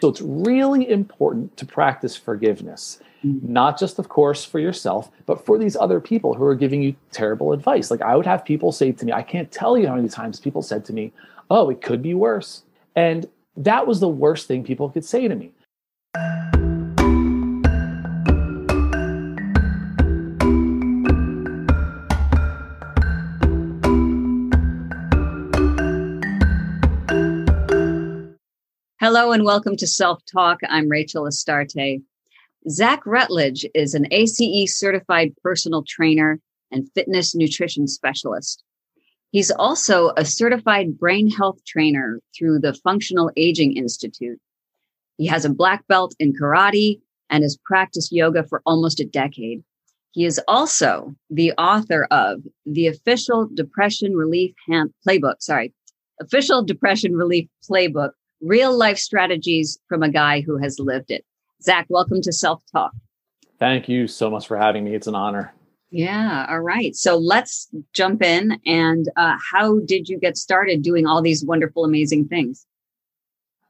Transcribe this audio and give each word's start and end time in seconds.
So 0.00 0.08
it's 0.08 0.20
really 0.20 0.88
important 0.88 1.56
to 1.58 1.66
practice 1.66 2.16
forgiveness, 2.16 3.00
mm-hmm. 3.24 3.52
not 3.52 3.78
just, 3.78 3.98
of 3.98 4.08
course, 4.08 4.44
for 4.44 4.58
yourself, 4.58 5.10
but 5.26 5.44
for 5.44 5.58
these 5.58 5.76
other 5.76 6.00
people 6.00 6.34
who 6.34 6.44
are 6.44 6.54
giving 6.54 6.82
you 6.82 6.96
terrible 7.12 7.52
advice. 7.52 7.90
Like 7.90 8.02
I 8.02 8.16
would 8.16 8.26
have 8.26 8.44
people 8.44 8.72
say 8.72 8.92
to 8.92 9.04
me, 9.04 9.12
I 9.12 9.22
can't 9.22 9.50
tell 9.50 9.76
you 9.76 9.88
how 9.88 9.96
many 9.96 10.08
times 10.08 10.40
people 10.40 10.62
said 10.62 10.84
to 10.86 10.92
me, 10.92 11.12
Oh, 11.50 11.68
it 11.68 11.82
could 11.82 12.00
be 12.00 12.14
worse. 12.14 12.62
And 12.94 13.28
that 13.56 13.86
was 13.86 14.00
the 14.00 14.08
worst 14.08 14.46
thing 14.46 14.62
people 14.62 14.88
could 14.88 15.04
say 15.04 15.26
to 15.26 15.34
me. 15.34 15.50
Hello 29.00 29.32
and 29.32 29.46
welcome 29.46 29.76
to 29.76 29.86
Self 29.86 30.22
Talk. 30.30 30.58
I'm 30.68 30.90
Rachel 30.90 31.26
Astarte. 31.26 32.02
Zack 32.68 33.00
Rutledge 33.06 33.64
is 33.74 33.94
an 33.94 34.06
ACE 34.10 34.78
certified 34.78 35.32
personal 35.42 35.84
trainer 35.88 36.38
and 36.70 36.86
fitness 36.92 37.34
nutrition 37.34 37.86
specialist. 37.88 38.62
He's 39.30 39.50
also 39.50 40.12
a 40.18 40.26
certified 40.26 40.98
brain 40.98 41.30
health 41.30 41.64
trainer 41.66 42.20
through 42.36 42.58
the 42.58 42.74
Functional 42.74 43.30
Aging 43.38 43.74
Institute. 43.74 44.38
He 45.16 45.24
has 45.28 45.46
a 45.46 45.54
black 45.54 45.86
belt 45.88 46.14
in 46.18 46.34
karate 46.34 47.00
and 47.30 47.42
has 47.42 47.56
practiced 47.64 48.12
yoga 48.12 48.44
for 48.44 48.60
almost 48.66 49.00
a 49.00 49.06
decade. 49.06 49.64
He 50.10 50.26
is 50.26 50.38
also 50.46 51.14
the 51.30 51.52
author 51.52 52.06
of 52.10 52.42
the 52.66 52.86
official 52.88 53.48
depression 53.54 54.14
relief 54.14 54.52
hand 54.68 54.92
playbook, 55.08 55.36
sorry, 55.40 55.72
official 56.20 56.62
depression 56.62 57.16
relief 57.16 57.48
playbook 57.66 58.10
real 58.40 58.76
life 58.76 58.98
strategies 58.98 59.78
from 59.88 60.02
a 60.02 60.08
guy 60.08 60.40
who 60.40 60.56
has 60.56 60.78
lived 60.78 61.10
it. 61.10 61.24
Zack, 61.62 61.86
welcome 61.88 62.20
to 62.22 62.32
Self 62.32 62.62
Talk. 62.72 62.92
Thank 63.58 63.88
you 63.88 64.06
so 64.06 64.30
much 64.30 64.46
for 64.46 64.56
having 64.56 64.84
me. 64.84 64.94
It's 64.94 65.06
an 65.06 65.14
honor. 65.14 65.52
Yeah. 65.90 66.46
All 66.48 66.60
right. 66.60 66.94
So 66.94 67.18
let's 67.18 67.68
jump 67.92 68.22
in. 68.22 68.58
And 68.64 69.10
uh, 69.16 69.36
how 69.52 69.80
did 69.80 70.08
you 70.08 70.18
get 70.18 70.36
started 70.36 70.82
doing 70.82 71.06
all 71.06 71.20
these 71.20 71.44
wonderful, 71.44 71.84
amazing 71.84 72.28
things? 72.28 72.66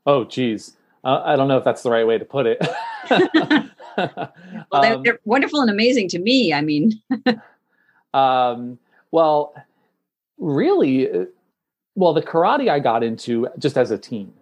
Oh, 0.06 0.24
geez. 0.24 0.76
Uh, 1.02 1.22
I 1.24 1.34
don't 1.34 1.48
know 1.48 1.56
if 1.56 1.64
that's 1.64 1.82
the 1.82 1.90
right 1.90 2.06
way 2.06 2.18
to 2.18 2.24
put 2.24 2.46
it. 2.46 2.58
well, 3.10 3.72
they're, 4.82 4.94
um, 4.94 5.02
they're, 5.02 5.18
wonderful 5.24 5.60
and 5.60 5.70
amazing 5.70 6.08
to 6.10 6.18
me. 6.18 6.52
I 6.52 6.60
mean, 6.60 6.92
um, 8.14 8.78
well, 9.10 9.54
really, 10.38 11.10
uh, 11.10 11.24
well, 11.94 12.12
the 12.12 12.22
karate 12.22 12.68
I 12.68 12.80
got 12.80 13.02
into 13.02 13.48
just 13.58 13.78
as 13.78 13.90
a 13.90 13.98
teen 13.98 14.32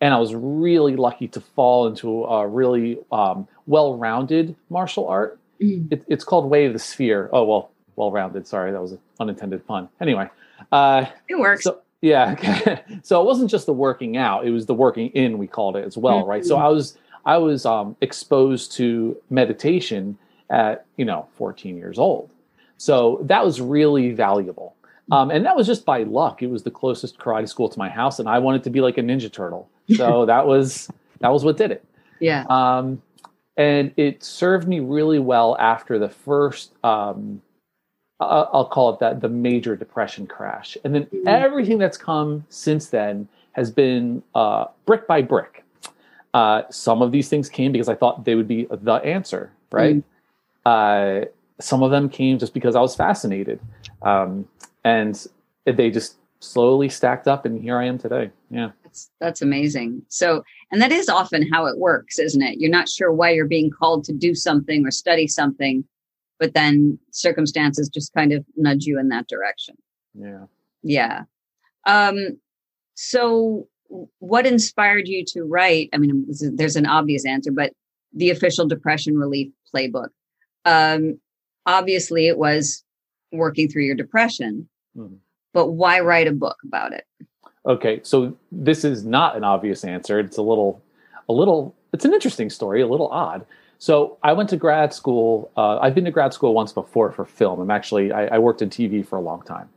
and 0.00 0.14
I 0.14 0.18
was 0.18 0.34
really 0.34 0.96
lucky 0.96 1.28
to 1.28 1.40
fall 1.40 1.86
into 1.86 2.24
a 2.24 2.46
really 2.46 2.98
um, 3.10 3.48
well-rounded 3.66 4.54
martial 4.70 5.08
art. 5.08 5.38
Mm. 5.60 5.92
It, 5.92 6.04
it's 6.06 6.24
called 6.24 6.48
Way 6.48 6.66
of 6.66 6.72
the 6.72 6.78
Sphere. 6.78 7.28
Oh 7.32 7.44
well, 7.44 7.70
well-rounded. 7.96 8.46
Sorry, 8.46 8.70
that 8.70 8.80
was 8.80 8.92
an 8.92 9.00
unintended 9.18 9.66
pun. 9.66 9.88
Anyway, 10.00 10.28
uh, 10.70 11.06
it 11.28 11.38
works. 11.38 11.64
So, 11.64 11.80
yeah. 12.00 12.32
Okay. 12.32 12.80
so 13.02 13.20
it 13.20 13.24
wasn't 13.24 13.50
just 13.50 13.66
the 13.66 13.72
working 13.72 14.16
out; 14.16 14.46
it 14.46 14.50
was 14.50 14.66
the 14.66 14.74
working 14.74 15.08
in. 15.10 15.38
We 15.38 15.46
called 15.46 15.76
it 15.76 15.84
as 15.84 15.96
well, 15.96 16.20
mm-hmm. 16.20 16.30
right? 16.30 16.44
So 16.44 16.56
I 16.56 16.68
was 16.68 16.96
I 17.24 17.38
was 17.38 17.66
um, 17.66 17.96
exposed 18.00 18.72
to 18.72 19.16
meditation 19.30 20.16
at 20.50 20.86
you 20.96 21.04
know 21.04 21.26
14 21.34 21.76
years 21.76 21.98
old. 21.98 22.30
So 22.76 23.20
that 23.24 23.44
was 23.44 23.60
really 23.60 24.12
valuable. 24.12 24.76
Um, 25.10 25.30
and 25.30 25.44
that 25.46 25.56
was 25.56 25.66
just 25.66 25.84
by 25.84 26.02
luck. 26.04 26.42
It 26.42 26.48
was 26.48 26.62
the 26.62 26.70
closest 26.70 27.18
karate 27.18 27.48
school 27.48 27.68
to 27.68 27.78
my 27.78 27.88
house, 27.88 28.18
and 28.18 28.28
I 28.28 28.38
wanted 28.38 28.62
to 28.64 28.70
be 28.70 28.80
like 28.80 28.98
a 28.98 29.00
Ninja 29.00 29.32
Turtle. 29.32 29.68
So 29.96 30.26
that 30.26 30.46
was 30.46 30.90
that 31.20 31.30
was 31.30 31.44
what 31.44 31.56
did 31.56 31.70
it. 31.70 31.84
Yeah. 32.20 32.44
Um, 32.50 33.00
and 33.56 33.92
it 33.96 34.22
served 34.22 34.68
me 34.68 34.80
really 34.80 35.18
well 35.18 35.56
after 35.58 35.98
the 35.98 36.08
first. 36.08 36.72
Um, 36.84 37.42
I'll 38.20 38.66
call 38.66 38.92
it 38.92 38.98
that 38.98 39.20
the 39.20 39.28
major 39.28 39.76
depression 39.76 40.26
crash, 40.26 40.76
and 40.84 40.94
then 40.94 41.04
mm-hmm. 41.04 41.28
everything 41.28 41.78
that's 41.78 41.96
come 41.96 42.44
since 42.48 42.88
then 42.88 43.28
has 43.52 43.70
been 43.70 44.22
uh, 44.34 44.66
brick 44.86 45.06
by 45.06 45.22
brick. 45.22 45.64
Uh, 46.34 46.62
some 46.68 47.00
of 47.00 47.12
these 47.12 47.28
things 47.28 47.48
came 47.48 47.70
because 47.70 47.88
I 47.88 47.94
thought 47.94 48.24
they 48.24 48.34
would 48.34 48.48
be 48.48 48.66
the 48.70 48.94
answer, 48.94 49.52
right? 49.70 49.96
Mm-hmm. 49.96 51.22
Uh, 51.22 51.26
some 51.60 51.82
of 51.82 51.92
them 51.92 52.08
came 52.08 52.38
just 52.38 52.54
because 52.54 52.74
I 52.74 52.80
was 52.80 52.94
fascinated. 52.96 53.60
Um, 54.02 54.48
and 54.84 55.26
they 55.64 55.90
just 55.90 56.16
slowly 56.40 56.88
stacked 56.88 57.26
up 57.26 57.44
and 57.44 57.60
here 57.60 57.76
i 57.76 57.84
am 57.84 57.98
today 57.98 58.30
yeah 58.50 58.70
that's 58.88 59.10
that's 59.20 59.42
amazing 59.42 60.02
so 60.08 60.42
and 60.70 60.80
that 60.80 60.92
is 60.92 61.08
often 61.08 61.48
how 61.52 61.66
it 61.66 61.78
works 61.78 62.18
isn't 62.18 62.42
it 62.42 62.58
you're 62.58 62.70
not 62.70 62.88
sure 62.88 63.12
why 63.12 63.30
you're 63.30 63.46
being 63.46 63.70
called 63.70 64.04
to 64.04 64.12
do 64.12 64.34
something 64.34 64.86
or 64.86 64.90
study 64.90 65.26
something 65.26 65.84
but 66.38 66.54
then 66.54 66.98
circumstances 67.10 67.88
just 67.88 68.12
kind 68.14 68.32
of 68.32 68.44
nudge 68.56 68.84
you 68.84 68.98
in 68.98 69.08
that 69.08 69.28
direction 69.28 69.76
yeah 70.14 70.44
yeah 70.82 71.22
um 71.86 72.38
so 72.94 73.68
what 74.18 74.46
inspired 74.46 75.08
you 75.08 75.24
to 75.24 75.42
write 75.42 75.88
i 75.92 75.98
mean 75.98 76.26
there's 76.54 76.76
an 76.76 76.86
obvious 76.86 77.24
answer 77.24 77.50
but 77.50 77.72
the 78.12 78.30
official 78.30 78.66
depression 78.66 79.16
relief 79.16 79.48
playbook 79.74 80.08
um 80.64 81.18
obviously 81.66 82.26
it 82.26 82.38
was 82.38 82.82
working 83.32 83.68
through 83.68 83.84
your 83.84 83.94
depression. 83.94 84.68
Mm-hmm. 84.96 85.16
But 85.52 85.68
why 85.72 86.00
write 86.00 86.26
a 86.26 86.32
book 86.32 86.56
about 86.64 86.92
it? 86.92 87.04
Okay, 87.66 88.00
so 88.02 88.36
this 88.50 88.84
is 88.84 89.04
not 89.04 89.36
an 89.36 89.44
obvious 89.44 89.84
answer. 89.84 90.18
It's 90.18 90.36
a 90.36 90.42
little, 90.42 90.82
a 91.28 91.32
little. 91.32 91.74
It's 91.92 92.04
an 92.04 92.14
interesting 92.14 92.50
story, 92.50 92.80
a 92.80 92.86
little 92.86 93.08
odd. 93.08 93.44
So 93.78 94.18
I 94.22 94.32
went 94.32 94.48
to 94.50 94.56
grad 94.56 94.92
school. 94.92 95.50
Uh, 95.56 95.78
I've 95.78 95.94
been 95.94 96.04
to 96.04 96.10
grad 96.10 96.32
school 96.32 96.52
once 96.52 96.72
before 96.72 97.12
for 97.12 97.24
film. 97.24 97.60
I'm 97.60 97.70
actually 97.70 98.12
I, 98.12 98.26
I, 98.26 98.38
worked 98.38 98.60
in 98.60 98.70
TV 98.70 99.06
for 99.06 99.16
a 99.16 99.20
long 99.20 99.42
time, 99.42 99.68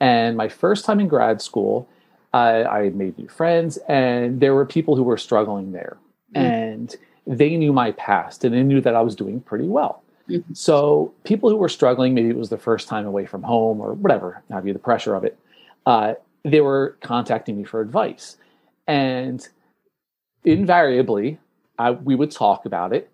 and 0.00 0.36
my 0.36 0.48
first 0.48 0.84
time 0.84 1.00
in 1.00 1.08
grad 1.08 1.42
school, 1.42 1.88
I, 2.32 2.64
I 2.64 2.90
made 2.90 3.18
new 3.18 3.28
friends, 3.28 3.78
and 3.88 4.40
there 4.40 4.54
were 4.54 4.66
people 4.66 4.94
who 4.94 5.02
were 5.02 5.16
struggling 5.16 5.72
there, 5.72 5.96
mm. 6.34 6.40
and 6.40 6.96
they 7.26 7.56
knew 7.56 7.72
my 7.72 7.92
past, 7.92 8.44
and 8.44 8.54
they 8.54 8.62
knew 8.62 8.80
that 8.80 8.94
I 8.94 9.02
was 9.02 9.16
doing 9.16 9.40
pretty 9.40 9.66
well. 9.66 10.02
Mm-hmm. 10.28 10.52
So 10.54 11.12
people 11.24 11.50
who 11.50 11.56
were 11.56 11.68
struggling, 11.68 12.14
maybe 12.14 12.28
it 12.28 12.36
was 12.36 12.50
the 12.50 12.58
first 12.58 12.88
time 12.88 13.06
away 13.06 13.26
from 13.26 13.42
home 13.42 13.80
or 13.80 13.94
whatever, 13.94 14.42
have 14.50 14.66
you 14.66 14.72
the 14.72 14.78
pressure 14.78 15.14
of 15.14 15.24
it, 15.24 15.38
uh, 15.86 16.14
they 16.44 16.60
were 16.60 16.96
contacting 17.02 17.56
me 17.56 17.64
for 17.64 17.80
advice. 17.80 18.36
And 18.86 19.46
invariably, 20.44 21.38
I, 21.78 21.92
we 21.92 22.14
would 22.14 22.30
talk 22.30 22.64
about 22.64 22.92
it. 22.92 23.10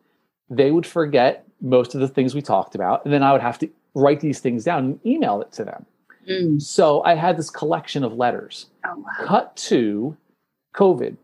They 0.50 0.70
would 0.70 0.86
forget 0.86 1.46
most 1.60 1.94
of 1.94 2.00
the 2.00 2.08
things 2.08 2.34
we 2.34 2.42
talked 2.42 2.74
about, 2.74 3.04
and 3.04 3.12
then 3.12 3.22
I 3.22 3.32
would 3.32 3.40
have 3.40 3.58
to 3.60 3.70
write 3.94 4.20
these 4.20 4.40
things 4.40 4.64
down 4.64 4.84
and 4.84 5.06
email 5.06 5.40
it 5.40 5.52
to 5.52 5.64
them. 5.64 5.86
Mm. 6.28 6.60
So 6.60 7.02
I 7.02 7.14
had 7.14 7.36
this 7.36 7.50
collection 7.50 8.04
of 8.04 8.14
letters. 8.14 8.66
Oh, 8.84 8.96
wow. 8.96 9.26
Cut 9.26 9.56
to 9.56 10.16
COVID. 10.74 11.16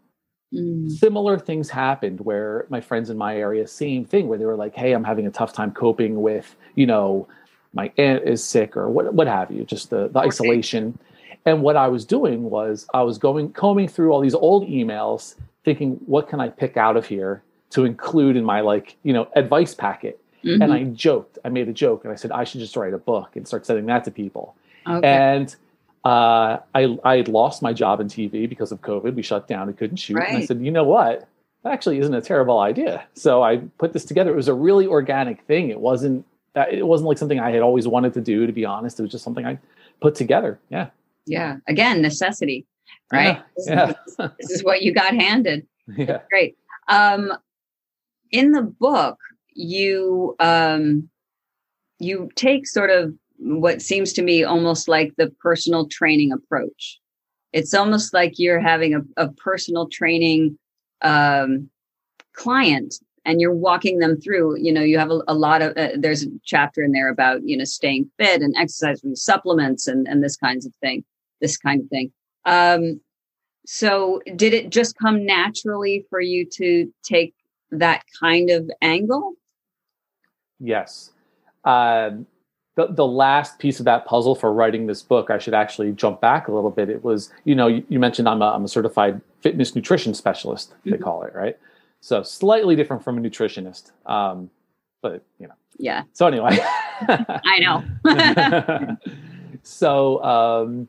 Mm. 0.52 0.90
Similar 0.90 1.38
things 1.38 1.70
happened 1.70 2.20
where 2.20 2.66
my 2.70 2.80
friends 2.80 3.10
in 3.10 3.16
my 3.16 3.36
area, 3.36 3.66
same 3.66 4.04
thing, 4.04 4.28
where 4.28 4.38
they 4.38 4.46
were 4.46 4.56
like, 4.56 4.74
"Hey, 4.74 4.92
I'm 4.92 5.04
having 5.04 5.26
a 5.26 5.30
tough 5.30 5.52
time 5.52 5.70
coping 5.70 6.22
with, 6.22 6.56
you 6.74 6.86
know, 6.86 7.28
my 7.72 7.92
aunt 7.98 8.24
is 8.24 8.42
sick 8.42 8.76
or 8.76 8.88
what, 8.88 9.14
what 9.14 9.28
have 9.28 9.50
you, 9.50 9.64
just 9.64 9.90
the, 9.90 10.08
the 10.08 10.18
okay. 10.18 10.26
isolation." 10.26 10.98
And 11.46 11.62
what 11.62 11.76
I 11.76 11.88
was 11.88 12.04
doing 12.04 12.50
was 12.50 12.86
I 12.92 13.02
was 13.02 13.18
going 13.18 13.52
combing 13.52 13.88
through 13.88 14.12
all 14.12 14.20
these 14.20 14.34
old 14.34 14.68
emails, 14.68 15.36
thinking, 15.64 16.00
"What 16.06 16.28
can 16.28 16.40
I 16.40 16.48
pick 16.48 16.76
out 16.76 16.96
of 16.96 17.06
here 17.06 17.42
to 17.70 17.84
include 17.84 18.36
in 18.36 18.44
my 18.44 18.60
like, 18.60 18.96
you 19.02 19.12
know, 19.12 19.28
advice 19.34 19.74
packet?" 19.74 20.20
Mm-hmm. 20.44 20.62
And 20.62 20.72
I 20.72 20.84
joked, 20.84 21.38
I 21.44 21.48
made 21.48 21.68
a 21.68 21.72
joke, 21.72 22.04
and 22.04 22.12
I 22.12 22.16
said, 22.16 22.30
"I 22.30 22.44
should 22.44 22.60
just 22.60 22.76
write 22.76 22.94
a 22.94 22.98
book 22.98 23.36
and 23.36 23.46
start 23.46 23.66
sending 23.66 23.86
that 23.86 24.04
to 24.04 24.10
people." 24.10 24.54
Okay. 24.86 25.06
And 25.06 25.54
uh, 26.04 26.58
I 26.74 26.98
I 27.04 27.16
had 27.16 27.28
lost 27.28 27.62
my 27.62 27.72
job 27.72 28.00
in 28.00 28.08
TV 28.08 28.48
because 28.48 28.72
of 28.72 28.80
COVID. 28.80 29.14
We 29.14 29.22
shut 29.22 29.46
down 29.46 29.68
and 29.68 29.76
couldn't 29.76 29.96
shoot. 29.96 30.16
Right. 30.16 30.28
And 30.28 30.38
I 30.38 30.46
said, 30.46 30.60
you 30.60 30.70
know 30.70 30.84
what? 30.84 31.28
That 31.62 31.72
actually 31.74 31.98
isn't 31.98 32.14
a 32.14 32.22
terrible 32.22 32.58
idea. 32.58 33.04
So 33.14 33.42
I 33.42 33.58
put 33.78 33.92
this 33.92 34.06
together. 34.06 34.32
It 34.32 34.36
was 34.36 34.48
a 34.48 34.54
really 34.54 34.86
organic 34.86 35.42
thing. 35.42 35.68
It 35.68 35.80
wasn't 35.80 36.24
uh, 36.56 36.64
it 36.70 36.86
wasn't 36.86 37.08
like 37.08 37.18
something 37.18 37.38
I 37.38 37.50
had 37.50 37.60
always 37.60 37.86
wanted 37.86 38.14
to 38.14 38.20
do. 38.20 38.46
To 38.46 38.52
be 38.52 38.64
honest, 38.64 38.98
it 38.98 39.02
was 39.02 39.12
just 39.12 39.24
something 39.24 39.44
I 39.44 39.58
put 40.00 40.14
together. 40.14 40.58
Yeah. 40.70 40.88
Yeah. 41.26 41.56
Again, 41.68 42.02
necessity. 42.02 42.66
Right. 43.12 43.42
Yeah. 43.66 43.86
This, 43.86 44.16
yeah. 44.18 44.26
Is, 44.26 44.30
this 44.38 44.50
is 44.50 44.64
what 44.64 44.82
you 44.82 44.92
got 44.92 45.14
handed. 45.14 45.66
Yeah. 45.96 46.04
That's 46.04 46.28
great. 46.30 46.56
Um, 46.86 47.32
in 48.30 48.52
the 48.52 48.62
book, 48.62 49.18
you 49.54 50.36
um, 50.38 51.08
you 51.98 52.30
take 52.36 52.68
sort 52.68 52.90
of 52.90 53.12
what 53.38 53.82
seems 53.82 54.12
to 54.12 54.22
me 54.22 54.44
almost 54.44 54.86
like 54.86 55.12
the 55.16 55.30
personal 55.42 55.88
training 55.88 56.30
approach. 56.30 57.00
It's 57.52 57.74
almost 57.74 58.14
like 58.14 58.38
you're 58.38 58.60
having 58.60 58.94
a, 58.94 59.00
a 59.16 59.32
personal 59.32 59.88
training 59.88 60.56
um, 61.02 61.68
client 62.34 62.94
and 63.30 63.40
you're 63.40 63.54
walking 63.54 64.00
them 64.00 64.20
through. 64.20 64.58
You 64.58 64.72
know, 64.72 64.82
you 64.82 64.98
have 64.98 65.10
a, 65.10 65.20
a 65.28 65.34
lot 65.34 65.62
of, 65.62 65.76
uh, 65.76 65.90
there's 65.96 66.24
a 66.24 66.28
chapter 66.44 66.82
in 66.82 66.92
there 66.92 67.08
about, 67.08 67.42
you 67.44 67.56
know, 67.56 67.64
staying 67.64 68.10
fit 68.18 68.42
and 68.42 68.54
exercising 68.58 69.14
supplements 69.14 69.86
and, 69.86 70.08
and 70.08 70.22
this 70.22 70.36
kinds 70.36 70.66
of 70.66 70.72
thing, 70.80 71.04
this 71.40 71.56
kind 71.56 71.80
of 71.82 71.88
thing. 71.88 72.12
Um, 72.44 73.00
So, 73.66 74.20
did 74.36 74.52
it 74.54 74.70
just 74.70 74.96
come 74.98 75.24
naturally 75.26 76.06
for 76.10 76.20
you 76.20 76.44
to 76.58 76.92
take 77.02 77.34
that 77.70 78.02
kind 78.18 78.50
of 78.50 78.70
angle? 78.80 79.34
Yes. 80.58 81.12
Uh, 81.62 82.10
the, 82.74 82.86
the 82.88 83.06
last 83.06 83.58
piece 83.58 83.78
of 83.78 83.84
that 83.84 84.06
puzzle 84.06 84.34
for 84.34 84.50
writing 84.52 84.86
this 84.86 85.02
book, 85.02 85.30
I 85.30 85.38
should 85.38 85.54
actually 85.54 85.92
jump 85.92 86.20
back 86.20 86.48
a 86.48 86.52
little 86.52 86.70
bit. 86.70 86.88
It 86.88 87.04
was, 87.04 87.30
you 87.44 87.54
know, 87.54 87.68
you, 87.68 87.84
you 87.88 87.98
mentioned 88.00 88.28
I'm 88.28 88.42
a, 88.42 88.46
I'm 88.46 88.64
a 88.64 88.68
certified 88.68 89.20
fitness 89.40 89.76
nutrition 89.76 90.14
specialist, 90.14 90.72
they 90.84 90.92
mm-hmm. 90.92 91.02
call 91.02 91.22
it, 91.22 91.34
right? 91.34 91.56
So 92.00 92.22
slightly 92.22 92.76
different 92.76 93.04
from 93.04 93.18
a 93.18 93.20
nutritionist. 93.20 93.92
Um, 94.06 94.50
but, 95.02 95.22
you 95.38 95.46
know. 95.46 95.54
Yeah. 95.78 96.04
So 96.12 96.26
anyway. 96.26 96.58
I 97.08 97.58
know. 97.60 98.96
so 99.62 100.22
um, 100.22 100.88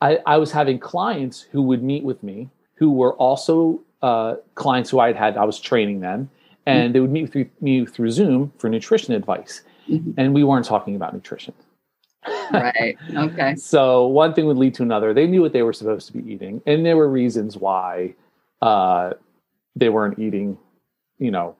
I, 0.00 0.18
I 0.26 0.36
was 0.36 0.50
having 0.52 0.78
clients 0.78 1.40
who 1.40 1.62
would 1.62 1.82
meet 1.82 2.02
with 2.02 2.22
me 2.22 2.50
who 2.82 2.90
were 2.90 3.14
also 3.14 3.80
uh, 4.02 4.34
clients 4.56 4.90
who 4.90 4.98
I 4.98 5.06
had 5.06 5.16
had, 5.16 5.36
I 5.36 5.44
was 5.44 5.60
training 5.60 6.00
them, 6.00 6.28
and 6.66 6.86
mm-hmm. 6.86 6.92
they 6.92 7.00
would 7.00 7.12
meet 7.12 7.32
with 7.32 7.62
me 7.62 7.86
through 7.86 8.10
Zoom 8.10 8.52
for 8.58 8.68
nutrition 8.68 9.14
advice. 9.14 9.62
Mm-hmm. 9.88 10.12
And 10.16 10.34
we 10.34 10.42
weren't 10.42 10.66
talking 10.66 10.96
about 10.96 11.14
nutrition. 11.14 11.54
right. 12.52 12.96
Okay. 13.14 13.54
so 13.56 14.08
one 14.08 14.34
thing 14.34 14.46
would 14.46 14.56
lead 14.56 14.74
to 14.74 14.82
another. 14.82 15.14
They 15.14 15.28
knew 15.28 15.42
what 15.42 15.52
they 15.52 15.62
were 15.62 15.72
supposed 15.72 16.08
to 16.08 16.12
be 16.12 16.32
eating, 16.32 16.60
and 16.66 16.84
there 16.84 16.96
were 16.96 17.08
reasons 17.08 17.56
why 17.56 18.14
uh, 18.62 19.12
they 19.76 19.88
weren't 19.88 20.18
eating, 20.18 20.58
you 21.18 21.30
know, 21.30 21.56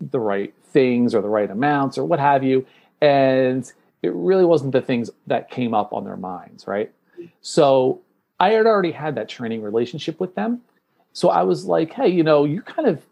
the 0.00 0.20
right 0.20 0.54
things 0.64 1.14
or 1.14 1.22
the 1.22 1.28
right 1.28 1.50
amounts 1.50 1.98
or 1.98 2.04
what 2.04 2.20
have 2.20 2.44
you. 2.44 2.66
And 3.00 3.70
it 4.02 4.12
really 4.14 4.44
wasn't 4.44 4.72
the 4.72 4.80
things 4.80 5.10
that 5.26 5.50
came 5.50 5.74
up 5.74 5.92
on 5.92 6.04
their 6.04 6.16
minds, 6.16 6.66
right? 6.66 6.92
So 7.40 8.00
I 8.38 8.50
had 8.50 8.66
already 8.66 8.92
had 8.92 9.14
that 9.16 9.28
training 9.28 9.62
relationship 9.62 10.20
with 10.20 10.34
them. 10.34 10.60
So 11.12 11.30
I 11.30 11.42
was 11.42 11.64
like, 11.64 11.92
hey, 11.92 12.08
you 12.08 12.22
know, 12.22 12.44
you 12.44 12.62
kind 12.62 12.88
of 12.88 13.04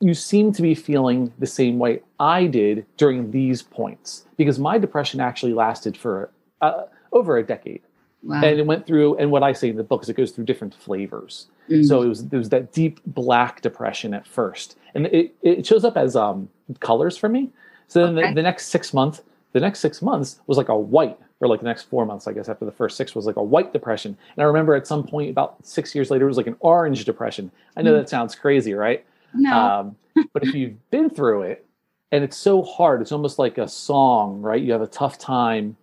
you 0.00 0.14
seem 0.14 0.52
to 0.52 0.62
be 0.62 0.74
feeling 0.74 1.32
the 1.38 1.46
same 1.46 1.78
way 1.78 2.00
I 2.18 2.46
did 2.46 2.86
during 2.96 3.30
these 3.30 3.62
points 3.62 4.24
because 4.38 4.58
my 4.58 4.78
depression 4.78 5.20
actually 5.20 5.52
lasted 5.52 5.96
for 5.96 6.30
uh, 6.62 6.84
over 7.12 7.36
a 7.36 7.42
decade. 7.44 7.82
Wow. 8.22 8.42
And 8.42 8.60
it 8.60 8.66
went 8.66 8.86
through, 8.86 9.16
and 9.16 9.30
what 9.30 9.42
I 9.42 9.52
say 9.52 9.70
in 9.70 9.76
the 9.76 9.82
book 9.82 10.02
is 10.02 10.08
it 10.10 10.16
goes 10.16 10.30
through 10.30 10.44
different 10.44 10.74
flavors. 10.74 11.46
Mm. 11.70 11.86
So 11.86 12.02
it 12.02 12.08
was 12.08 12.28
there 12.28 12.38
was 12.38 12.50
that 12.50 12.72
deep 12.72 13.00
black 13.06 13.62
depression 13.62 14.12
at 14.12 14.26
first, 14.26 14.76
and 14.94 15.06
it, 15.06 15.34
it 15.42 15.66
shows 15.66 15.84
up 15.84 15.96
as 15.96 16.16
um, 16.16 16.48
colors 16.80 17.16
for 17.16 17.28
me. 17.28 17.48
So 17.88 18.04
then 18.04 18.18
okay. 18.18 18.28
the, 18.28 18.34
the 18.34 18.42
next 18.42 18.66
six 18.66 18.92
months, 18.92 19.22
the 19.52 19.60
next 19.60 19.80
six 19.80 20.02
months 20.02 20.40
was 20.46 20.58
like 20.58 20.68
a 20.68 20.76
white, 20.76 21.18
or 21.40 21.48
like 21.48 21.60
the 21.60 21.66
next 21.66 21.84
four 21.84 22.04
months, 22.04 22.28
I 22.28 22.32
guess 22.32 22.48
after 22.48 22.66
the 22.66 22.72
first 22.72 22.98
six 22.98 23.14
was 23.14 23.24
like 23.24 23.36
a 23.36 23.42
white 23.42 23.72
depression. 23.72 24.16
And 24.36 24.42
I 24.42 24.46
remember 24.46 24.74
at 24.74 24.86
some 24.86 25.06
point 25.06 25.30
about 25.30 25.56
six 25.66 25.94
years 25.94 26.10
later, 26.10 26.26
it 26.26 26.28
was 26.28 26.36
like 26.36 26.46
an 26.46 26.56
orange 26.60 27.06
depression. 27.06 27.50
I 27.76 27.82
know 27.82 27.94
mm. 27.94 28.00
that 28.00 28.10
sounds 28.10 28.34
crazy, 28.34 28.74
right? 28.74 29.04
No. 29.32 29.56
Um, 29.56 29.96
but 30.34 30.42
if 30.42 30.54
you've 30.54 30.90
been 30.90 31.08
through 31.08 31.42
it, 31.42 31.66
and 32.12 32.22
it's 32.22 32.36
so 32.36 32.62
hard, 32.62 33.00
it's 33.00 33.12
almost 33.12 33.38
like 33.38 33.56
a 33.56 33.68
song, 33.68 34.42
right? 34.42 34.60
You 34.60 34.72
have 34.72 34.82
a 34.82 34.88
tough 34.88 35.16
time 35.16 35.76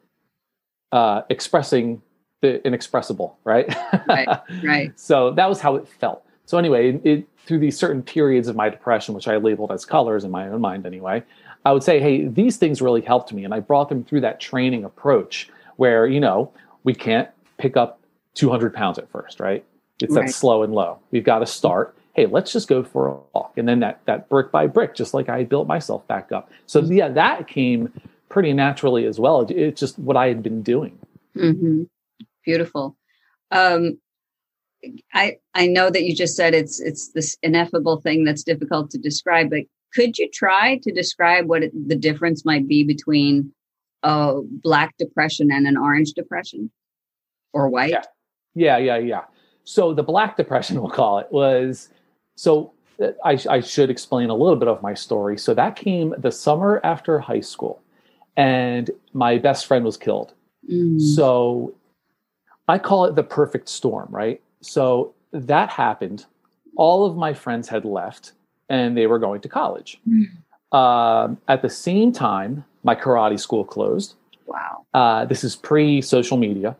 uh, 0.92 1.22
expressing 1.30 2.01
the 2.42 2.66
inexpressible, 2.66 3.38
right? 3.44 3.74
right, 4.07 4.28
right. 4.63 4.92
So 4.98 5.31
that 5.31 5.50
was 5.50 5.60
how 5.60 5.75
it 5.75 5.88
felt. 5.88 6.24
So 6.45 6.57
anyway, 6.57 7.00
it, 7.04 7.28
through 7.45 7.60
these 7.60 7.78
certain 7.78 8.01
periods 8.01 8.48
of 8.48 8.56
my 8.56 8.69
depression, 8.69 9.13
which 9.16 9.28
I 9.28 9.38
labeled 9.38 9.72
as 9.72 9.86
colors 9.86 10.24
in 10.24 10.31
my 10.31 10.48
own 10.48 10.62
mind 10.62 10.86
anyway, 10.86 11.24
I 11.66 11.72
would 11.74 11.84
say, 11.84 12.00
hey, 12.00 12.28
these 12.28 12.57
things 12.57 12.81
really 12.81 13.01
helped 13.01 13.34
me, 13.34 13.44
and 13.44 13.54
I 13.54 13.60
brought 13.60 13.89
them 13.89 14.04
through 14.04 14.22
that 14.22 14.39
training 14.39 14.86
approach 14.86 15.50
where 15.75 16.07
you 16.07 16.19
know 16.19 16.51
we 16.84 16.94
can't 16.94 17.30
pick 17.57 17.75
up 17.75 18.00
200 18.36 18.74
pounds 18.74 18.98
at 18.98 19.10
first, 19.10 19.40
right? 19.40 19.66
It's 20.01 20.13
right. 20.13 20.28
that 20.28 20.31
slow 20.31 20.63
and 20.63 20.74
low. 20.74 21.00
We've 21.12 21.24
got 21.24 21.40
to 21.40 21.45
start 21.45 21.98
hey, 22.18 22.25
let's 22.25 22.51
just 22.51 22.68
go 22.68 22.83
for 22.83 23.07
a 23.07 23.18
walk. 23.33 23.54
And 23.57 23.68
then 23.68 23.80
that 23.80 24.01
that 24.06 24.28
brick 24.28 24.51
by 24.51 24.68
brick, 24.68 24.95
just 24.95 25.13
like 25.13 25.30
I 25.30 25.44
built 25.44 25.68
myself 25.68 26.06
back 26.07 26.31
up. 26.31 26.51
So 26.66 26.81
mm-hmm. 26.81 26.92
yeah, 26.92 27.10
that 27.10 27.48
came 27.48 27.94
pretty 28.28 28.51
naturally 28.51 29.06
as 29.06 29.19
well. 29.19 29.45
It's 29.50 29.80
just 29.80 29.98
what 30.00 30.18
I 30.18 30.28
had 30.28 30.44
been 30.44 30.63
doing. 30.63 30.98
Mm-hmm. 31.38 31.83
Beautiful. 32.48 32.96
Um, 33.52 34.00
I 35.14 35.36
I 35.54 35.68
know 35.68 35.90
that 35.90 36.06
you 36.06 36.16
just 36.16 36.38
said 36.38 36.54
it's 36.54 36.80
it's 36.80 37.12
this 37.12 37.36
ineffable 37.44 38.00
thing 38.00 38.24
that's 38.24 38.42
difficult 38.42 38.90
to 38.92 38.98
describe, 38.98 39.50
but 39.50 39.64
could 39.94 40.18
you 40.18 40.30
try 40.34 40.78
to 40.84 40.94
describe 40.94 41.48
what 41.48 41.64
it, 41.64 41.90
the 41.90 41.96
difference 41.98 42.46
might 42.46 42.66
be 42.66 42.86
between 42.86 43.52
a 44.02 44.40
black 44.64 44.96
depression 44.98 45.52
and 45.52 45.68
an 45.68 45.76
orange 45.76 46.14
depression 46.14 46.72
or 47.52 47.68
white? 47.68 47.92
Yeah, 47.92 48.04
yeah, 48.56 48.78
yeah. 48.78 48.98
yeah. 48.98 49.22
So 49.66 49.94
the 49.94 50.04
black 50.04 50.38
depression, 50.38 50.82
we'll 50.82 50.90
call 50.90 51.20
it, 51.20 51.28
was 51.30 51.90
so 52.38 52.72
uh, 53.02 53.10
I, 53.26 53.38
I, 53.50 53.60
should 53.60 53.90
explain 53.90 54.30
a 54.30 54.36
little 54.36 54.56
bit 54.56 54.70
of 54.70 54.82
my 54.82 54.94
story. 54.94 55.38
So 55.38 55.54
that 55.54 55.76
came 55.76 56.16
the 56.18 56.32
summer 56.32 56.80
after 56.86 57.20
high 57.20 57.42
school, 57.42 57.82
and 58.38 58.90
my 59.12 59.38
best 59.38 59.66
friend 59.66 59.84
was 59.84 59.98
killed. 59.98 60.34
Mm. 60.72 61.02
So 61.02 61.74
I 62.68 62.78
call 62.78 63.06
it 63.06 63.16
the 63.16 63.24
perfect 63.24 63.69
storm, 63.69 64.08
right? 64.12 64.42
So 64.62 65.14
that 65.31 65.69
happened. 65.69 66.25
All 66.75 67.06
of 67.06 67.16
my 67.16 67.34
friends 67.34 67.68
had 67.68 67.86
left 67.86 68.34
and 68.69 68.98
they 68.98 69.08
were 69.08 69.19
going 69.19 69.42
to 69.42 69.50
college. 69.50 70.00
Mm. 70.08 70.78
Um, 70.78 71.38
at 71.48 71.62
the 71.62 71.69
same 71.69 72.12
time, 72.12 72.66
my 72.84 72.96
karate 72.96 73.40
school 73.40 73.64
closed. 73.64 74.16
Wow. 74.46 74.86
Uh, 74.94 75.25
this 75.25 75.44
is 75.44 75.56
pre 75.56 76.02
social 76.02 76.38
media. 76.38 76.75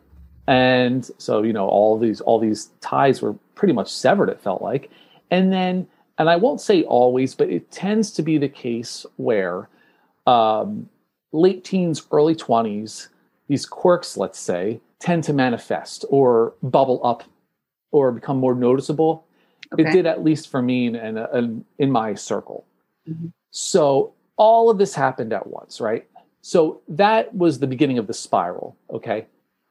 And 0.46 1.08
so, 1.18 1.42
you 1.42 1.52
know, 1.52 1.68
all 1.68 1.98
these 1.98 2.20
all 2.22 2.38
these 2.38 2.70
ties 2.80 3.20
were 3.20 3.34
pretty 3.54 3.74
much 3.74 3.92
severed, 3.92 4.28
it 4.28 4.40
felt 4.40 4.62
like. 4.62 4.90
And 5.30 5.52
then, 5.52 5.86
and 6.18 6.30
I 6.30 6.36
won't 6.36 6.60
say 6.60 6.84
always, 6.84 7.34
but 7.34 7.50
it 7.50 7.70
tends 7.70 8.10
to 8.12 8.22
be 8.22 8.38
the 8.38 8.48
case 8.48 9.04
where 9.16 9.68
um, 10.26 10.88
late 11.32 11.64
teens, 11.64 12.06
early 12.12 12.34
20s, 12.34 13.08
these 13.48 13.66
quirks, 13.66 14.16
let's 14.16 14.38
say, 14.38 14.80
tend 15.00 15.24
to 15.24 15.32
manifest 15.32 16.04
or 16.08 16.54
bubble 16.62 17.00
up 17.04 17.24
or 17.90 18.12
become 18.12 18.38
more 18.38 18.54
noticeable. 18.54 19.24
Okay. 19.72 19.82
It 19.82 19.92
did 19.92 20.06
at 20.06 20.24
least 20.24 20.50
for 20.50 20.62
me 20.62 20.86
and 20.86 21.18
in, 21.18 21.64
in, 21.78 21.90
my 21.90 22.14
circle. 22.14 22.64
Mm-hmm. 23.08 23.28
So 23.50 24.12
all 24.36 24.70
of 24.70 24.78
this 24.78 24.94
happened 24.94 25.32
at 25.32 25.46
once, 25.46 25.80
right? 25.80 26.06
So 26.40 26.80
that 26.88 27.34
was 27.34 27.58
the 27.58 27.66
beginning 27.66 27.98
of 27.98 28.06
the 28.06 28.14
spiral. 28.14 28.76
Okay. 28.90 29.26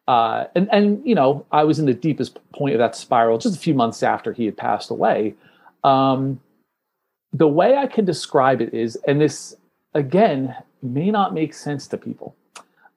Uh, 0.08 0.46
and 0.56 0.70
and 0.72 1.06
you 1.06 1.14
know 1.14 1.46
I 1.52 1.66
was 1.66 1.80
in 1.80 1.86
the 1.86 1.94
deepest 1.94 2.40
point 2.54 2.74
of 2.74 2.80
that 2.80 2.96
spiral 2.96 3.38
just 3.38 3.58
a 3.58 3.60
few 3.60 3.74
months 3.74 4.04
after 4.04 4.32
he 4.32 4.46
had 4.46 4.56
passed 4.56 4.90
away. 4.90 5.36
Um, 5.84 6.40
the 7.34 7.48
way 7.48 7.76
I 7.76 7.88
can 7.88 8.06
describe 8.06 8.62
it 8.62 8.74
is, 8.74 8.96
and 9.08 9.20
this 9.20 9.56
again 9.94 10.56
may 10.82 11.12
not 11.12 11.34
make 11.34 11.54
sense 11.54 11.88
to 11.88 11.98
people, 11.98 12.36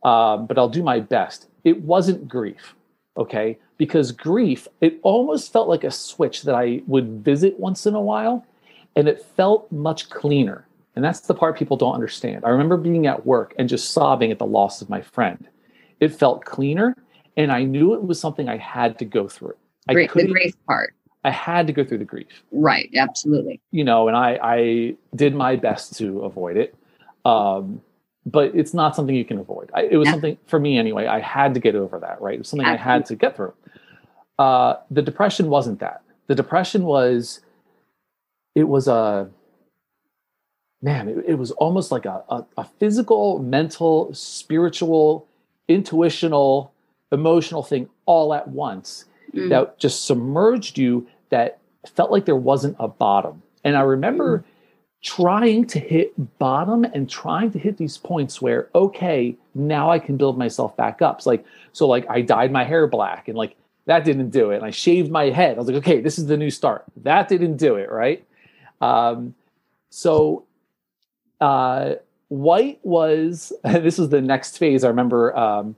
um, 0.05 0.47
but 0.47 0.57
I'll 0.57 0.69
do 0.69 0.85
my 0.85 1.01
best. 1.01 1.49
It 1.65 1.83
wasn't 1.83 2.29
grief, 2.29 2.75
okay? 3.17 3.59
Because 3.77 4.13
grief, 4.13 4.69
it 4.81 4.99
almost 5.03 5.53
felt 5.53 5.69
like 5.69 5.85
a 5.85 5.91
switch 5.91 6.43
that 6.43 6.55
I 6.55 6.83
would 6.87 7.25
visit 7.25 7.59
once 7.59 7.87
in 7.87 7.95
a 7.95 8.01
while, 8.01 8.47
and 8.97 9.09
it 9.09 9.25
felt 9.37 9.71
much 9.71 10.11
cleaner. 10.11 10.67
And 10.97 11.05
that's 11.05 11.21
the 11.21 11.35
part 11.35 11.57
people 11.57 11.77
don't 11.77 11.95
understand. 11.95 12.45
I 12.45 12.49
remember 12.49 12.77
being 12.77 13.07
at 13.07 13.25
work 13.25 13.55
and 13.59 13.69
just 13.69 13.93
sobbing 13.93 14.33
at 14.33 14.39
the 14.39 14.47
loss 14.47 14.83
of 14.83 14.91
my 14.91 15.01
friend. 15.01 15.47
It 16.01 16.09
felt 16.09 16.45
cleaner, 16.45 16.97
and 17.37 17.53
I 17.53 17.63
knew 17.63 17.95
it 17.95 18.03
was 18.03 18.19
something 18.19 18.49
I 18.49 18.57
had 18.57 18.99
to 18.99 19.05
go 19.05 19.29
through. 19.29 19.55
I 19.89 19.95
the 19.95 20.07
grief 20.07 20.55
part. 20.67 20.95
I 21.25 21.31
had 21.31 21.67
to 21.67 21.73
go 21.73 21.85
through 21.85 21.99
the 21.99 22.05
grief. 22.05 22.43
Right, 22.51 22.91
absolutely. 22.97 23.61
You 23.71 23.85
know, 23.85 24.09
and 24.09 24.17
I, 24.17 24.39
I 24.43 24.97
did 25.15 25.35
my 25.35 25.57
best 25.57 25.97
to 25.99 26.21
avoid 26.21 26.57
it. 26.57 26.75
Um, 27.25 27.83
but 28.27 28.55
it's 28.55 28.75
not 28.75 28.95
something 28.95 29.15
you 29.15 29.25
can 29.25 29.39
avoid. 29.39 29.71
I, 29.75 29.83
it 29.85 29.97
was 29.97 30.07
yeah. 30.07 30.13
something 30.13 30.39
for 30.47 30.59
me 30.59 30.79
anyway. 30.79 31.07
I 31.07 31.21
had 31.21 31.55
to 31.55 31.61
get 31.61 31.75
over 31.75 31.99
that, 32.01 32.21
right? 32.21 32.35
It 32.35 32.39
was 32.39 32.49
something 32.49 32.67
absolutely. 32.67 32.91
I 32.91 32.93
had 32.93 33.07
to 33.07 33.17
get 33.17 33.37
through. 33.37 33.55
Uh, 34.39 34.75
the 34.91 35.03
depression 35.03 35.49
wasn't 35.49 35.81
that. 35.81 36.03
The 36.27 36.35
depression 36.35 36.85
was, 36.85 37.41
it 38.55 38.65
was 38.65 38.89
a, 38.89 39.29
man, 40.83 41.09
it, 41.09 41.25
it 41.29 41.35
was 41.35 41.51
almost 41.53 41.91
like 41.91 42.05
a, 42.05 42.23
a, 42.29 42.45
a 42.59 42.65
physical, 42.65 43.39
mental, 43.39 44.15
spiritual, 44.15 45.27
intuitional, 45.69 46.73
emotional 47.13 47.63
thing 47.63 47.89
all 48.07 48.33
at 48.33 48.49
once 48.49 49.07
mm. 49.35 49.49
that 49.49 49.79
just 49.79 50.05
submerged 50.05 50.79
you 50.79 51.07
that 51.31 51.59
felt 51.95 52.11
like 52.11 52.25
there 52.27 52.37
wasn't 52.37 52.77
a 52.79 52.89
bottom. 52.89 53.43
And 53.65 53.77
I 53.77 53.83
remember 53.83 54.39
mm. 54.39 54.45
Trying 55.03 55.67
to 55.67 55.79
hit 55.79 56.13
bottom 56.39 56.85
and 56.85 57.09
trying 57.09 57.51
to 57.53 57.59
hit 57.59 57.79
these 57.79 57.97
points 57.97 58.43
where, 58.43 58.69
okay, 58.75 59.35
now 59.55 59.91
I 59.91 59.99
can 59.99 60.17
build 60.17 60.37
myself 60.37 60.77
back 60.77 61.01
up. 61.01 61.19
It's 61.19 61.27
like, 61.27 61.45
so 61.73 61.87
like 61.87 62.09
I 62.11 62.21
dyed 62.21 62.53
my 62.53 62.65
hair 62.65 62.87
black 62.87 63.29
and 63.29 63.37
like 63.37 63.57
that 63.87 64.05
didn't 64.05 64.31
do 64.31 64.51
it. 64.51 64.57
And 64.57 64.65
I 64.65 64.71
shaved 64.71 65.11
my 65.11 65.31
head. 65.31 65.57
I 65.57 65.59
was 65.59 65.69
like, 65.69 65.77
okay, 65.77 66.01
this 66.01 66.19
is 66.19 66.27
the 66.27 66.37
new 66.37 66.51
start. 66.51 66.85
That 67.03 67.29
didn't 67.29 67.57
do 67.57 67.77
it, 67.77 67.91
right? 67.91 68.25
Um, 68.83 69.35
so 69.89 70.45
uh, 71.41 71.95
white 72.29 72.79
was 72.83 73.53
this 73.65 73.97
was 73.97 74.11
the 74.11 74.21
next 74.21 74.59
phase. 74.59 74.85
I 74.85 74.89
remember 74.89 75.35
um, 75.37 75.77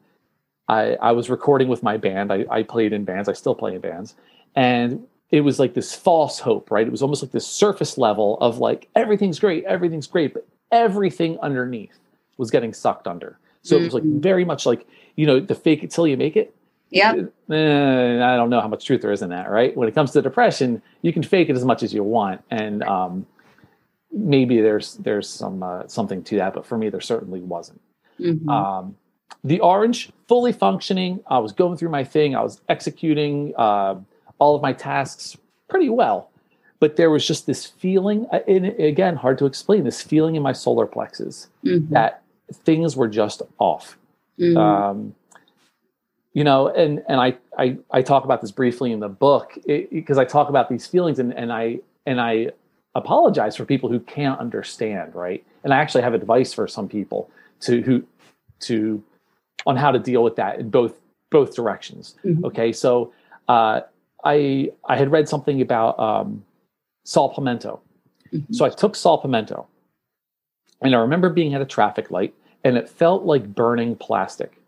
I, 0.68 0.94
I 0.96 1.12
was 1.12 1.30
recording 1.30 1.68
with 1.68 1.84
my 1.84 1.96
band. 1.96 2.32
I, 2.32 2.44
I 2.50 2.62
played 2.64 2.92
in 2.92 3.04
bands. 3.04 3.28
I 3.28 3.34
still 3.34 3.54
play 3.54 3.74
in 3.76 3.80
bands. 3.80 4.16
and 4.56 5.06
it 5.32 5.40
was 5.40 5.58
like 5.58 5.72
this 5.72 5.94
false 5.94 6.38
hope, 6.38 6.70
right? 6.70 6.86
It 6.86 6.90
was 6.90 7.02
almost 7.02 7.22
like 7.22 7.32
this 7.32 7.46
surface 7.46 7.96
level 7.96 8.38
of 8.40 8.58
like 8.58 8.88
everything's 8.94 9.40
great, 9.40 9.64
everything's 9.64 10.06
great, 10.06 10.34
but 10.34 10.46
everything 10.70 11.38
underneath 11.40 11.98
was 12.36 12.50
getting 12.50 12.74
sucked 12.74 13.08
under. 13.08 13.38
So 13.62 13.74
mm-hmm. 13.74 13.82
it 13.82 13.86
was 13.86 13.94
like 13.94 14.02
mm-hmm. 14.02 14.20
very 14.20 14.44
much 14.44 14.66
like 14.66 14.86
you 15.16 15.26
know 15.26 15.40
the 15.40 15.54
fake 15.54 15.82
it 15.82 15.90
till 15.90 16.06
you 16.06 16.16
make 16.16 16.36
it. 16.36 16.54
Yeah. 16.90 17.14
Eh, 17.50 18.22
I 18.22 18.36
don't 18.36 18.50
know 18.50 18.60
how 18.60 18.68
much 18.68 18.84
truth 18.84 19.00
there 19.00 19.12
is 19.12 19.22
in 19.22 19.30
that, 19.30 19.50
right? 19.50 19.74
When 19.74 19.88
it 19.88 19.94
comes 19.94 20.10
to 20.12 20.20
depression, 20.20 20.82
you 21.00 21.10
can 21.10 21.22
fake 21.22 21.48
it 21.48 21.56
as 21.56 21.64
much 21.64 21.82
as 21.82 21.94
you 21.94 22.04
want, 22.04 22.42
and 22.50 22.82
um, 22.82 23.26
maybe 24.12 24.60
there's 24.60 24.96
there's 24.96 25.28
some 25.28 25.62
uh, 25.62 25.86
something 25.86 26.22
to 26.24 26.36
that, 26.36 26.52
but 26.52 26.66
for 26.66 26.76
me, 26.76 26.90
there 26.90 27.00
certainly 27.00 27.40
wasn't. 27.40 27.80
Mm-hmm. 28.20 28.48
Um, 28.50 28.96
the 29.44 29.60
orange, 29.60 30.10
fully 30.28 30.52
functioning. 30.52 31.20
I 31.26 31.38
was 31.38 31.52
going 31.52 31.78
through 31.78 31.88
my 31.88 32.04
thing. 32.04 32.36
I 32.36 32.42
was 32.42 32.60
executing 32.68 33.54
uh, 33.56 33.94
all 34.38 34.54
of 34.54 34.62
my 34.62 34.72
tasks 34.72 35.36
pretty 35.68 35.88
well, 35.88 36.30
but 36.80 36.96
there 36.96 37.10
was 37.10 37.26
just 37.26 37.46
this 37.46 37.66
feeling. 37.66 38.26
Uh, 38.32 38.40
and 38.48 38.66
again, 38.80 39.16
hard 39.16 39.38
to 39.38 39.46
explain. 39.46 39.84
This 39.84 40.02
feeling 40.02 40.36
in 40.36 40.42
my 40.42 40.52
solar 40.52 40.86
plexus 40.86 41.48
mm-hmm. 41.64 41.92
that 41.92 42.22
things 42.52 42.96
were 42.96 43.08
just 43.08 43.42
off. 43.58 43.96
Mm-hmm. 44.38 44.56
Um, 44.56 45.14
you 46.32 46.44
know, 46.44 46.68
and 46.68 47.02
and 47.08 47.20
I, 47.20 47.36
I 47.58 47.76
I 47.90 48.02
talk 48.02 48.24
about 48.24 48.40
this 48.40 48.50
briefly 48.50 48.92
in 48.92 49.00
the 49.00 49.08
book 49.08 49.58
because 49.66 50.18
I 50.18 50.24
talk 50.24 50.48
about 50.48 50.68
these 50.68 50.86
feelings 50.86 51.18
and 51.18 51.34
and 51.34 51.52
I 51.52 51.80
and 52.06 52.20
I 52.20 52.50
apologize 52.94 53.56
for 53.56 53.64
people 53.64 53.88
who 53.88 54.00
can't 54.00 54.38
understand, 54.38 55.14
right? 55.14 55.44
And 55.64 55.72
I 55.72 55.78
actually 55.78 56.02
have 56.02 56.14
advice 56.14 56.52
for 56.52 56.66
some 56.66 56.88
people 56.88 57.30
to 57.60 57.82
who 57.82 58.04
to 58.60 59.02
on 59.66 59.76
how 59.76 59.90
to 59.90 59.98
deal 59.98 60.22
with 60.22 60.36
that 60.36 60.58
in 60.58 60.70
both 60.70 60.94
both 61.30 61.54
directions. 61.54 62.14
Mm-hmm. 62.24 62.44
Okay, 62.46 62.72
so 62.72 63.12
uh, 63.48 63.82
I 64.24 64.70
I 64.88 64.96
had 64.96 65.10
read 65.10 65.28
something 65.28 65.60
about 65.60 65.98
um, 65.98 66.44
Saul 67.04 67.34
Pimento, 67.34 67.80
mm-hmm. 68.32 68.52
so 68.52 68.64
I 68.64 68.70
took 68.70 68.96
Saul 68.96 69.18
Pimento, 69.18 69.66
and 70.80 70.94
I 70.94 70.98
remember 70.98 71.30
being 71.30 71.54
at 71.54 71.60
a 71.60 71.66
traffic 71.66 72.10
light, 72.10 72.34
and 72.64 72.76
it 72.76 72.88
felt 72.88 73.24
like 73.24 73.54
burning 73.54 73.96
plastic. 73.96 74.58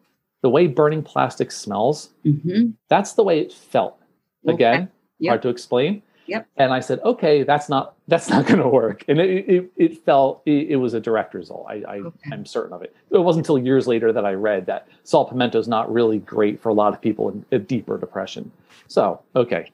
The 0.43 0.51
way 0.51 0.67
burning 0.67 1.03
plastic 1.03 1.51
smells, 1.51 2.11
mm-hmm. 2.25 2.71
that's 2.89 3.13
the 3.13 3.23
way 3.23 3.41
it 3.41 3.53
felt. 3.53 3.99
Again, 4.47 4.75
okay. 4.75 4.89
yep. 5.21 5.31
hard 5.31 5.43
to 5.43 5.49
explain. 5.49 6.03
Yep. 6.27 6.49
And 6.57 6.73
I 6.73 6.81
said, 6.81 7.01
okay, 7.01 7.43
that's 7.43 7.69
not 7.69 7.95
that's 8.09 8.29
not 8.29 8.47
going 8.49 8.61
to 8.61 8.69
work. 8.69 9.05
And 9.09 9.19
it 9.21 9.49
it, 9.49 9.71
it 9.77 10.05
felt 10.05 10.43
it, 10.47 10.71
it, 10.71 10.77
was 10.77 10.95
a 10.95 11.01
direct 11.01 11.35
result. 11.35 11.67
I, 11.69 11.83
I 11.87 11.97
okay. 11.99 12.31
I'm 12.33 12.47
certain 12.47 12.73
of 12.73 12.83
it. 12.83 12.95
It 13.11 13.19
wasn't 13.19 13.45
until 13.45 13.59
years 13.59 13.87
later 13.87 14.13
that 14.13 14.25
I 14.25 14.33
read 14.33 14.67
that 14.67 14.89
salt 15.05 15.31
Pimento 15.31 15.59
is 15.59 15.69
not 15.69 15.93
really 15.93 16.19
great 16.19 16.61
for 16.61 16.69
a 16.69 16.75
lot 16.75 16.93
of 16.93 17.01
people 17.01 17.29
in 17.31 17.45
a 17.53 17.59
deeper 17.59 17.99
depression. 17.99 18.51
So 18.89 19.21
okay, 19.37 19.71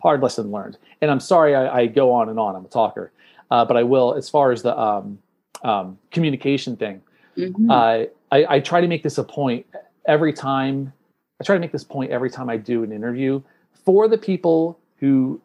hard 0.00 0.22
lesson 0.22 0.50
learned. 0.50 0.78
And 1.00 1.10
I'm 1.10 1.20
sorry 1.20 1.54
I, 1.54 1.80
I 1.80 1.86
go 1.86 2.12
on 2.12 2.28
and 2.28 2.38
on. 2.38 2.56
I'm 2.56 2.64
a 2.64 2.68
talker, 2.68 3.12
uh, 3.50 3.64
but 3.64 3.76
I 3.76 3.82
will 3.82 4.14
as 4.14 4.28
far 4.28 4.52
as 4.52 4.62
the 4.62 4.78
um, 4.78 5.18
um, 5.62 5.98
communication 6.10 6.76
thing. 6.76 7.02
Mm-hmm. 7.36 7.70
Uh, 7.70 8.04
I, 8.32 8.56
I 8.56 8.60
try 8.60 8.80
to 8.80 8.88
make 8.88 9.02
this 9.02 9.18
a 9.18 9.24
point 9.24 9.66
every 10.06 10.32
time. 10.32 10.92
I 11.40 11.44
try 11.44 11.56
to 11.56 11.60
make 11.60 11.72
this 11.72 11.84
point 11.84 12.10
every 12.10 12.30
time 12.30 12.50
I 12.50 12.56
do 12.56 12.82
an 12.82 12.92
interview 12.92 13.40
for 13.84 14.08
the 14.08 14.18
people 14.18 14.78
who 14.96 15.40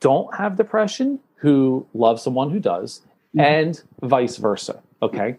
don't 0.00 0.34
have 0.34 0.56
depression 0.56 1.20
who 1.36 1.86
love 1.94 2.20
someone 2.20 2.50
who 2.50 2.60
does, 2.60 3.00
mm-hmm. 3.36 3.40
and 3.40 3.82
vice 4.02 4.36
versa. 4.36 4.82
Okay. 5.02 5.36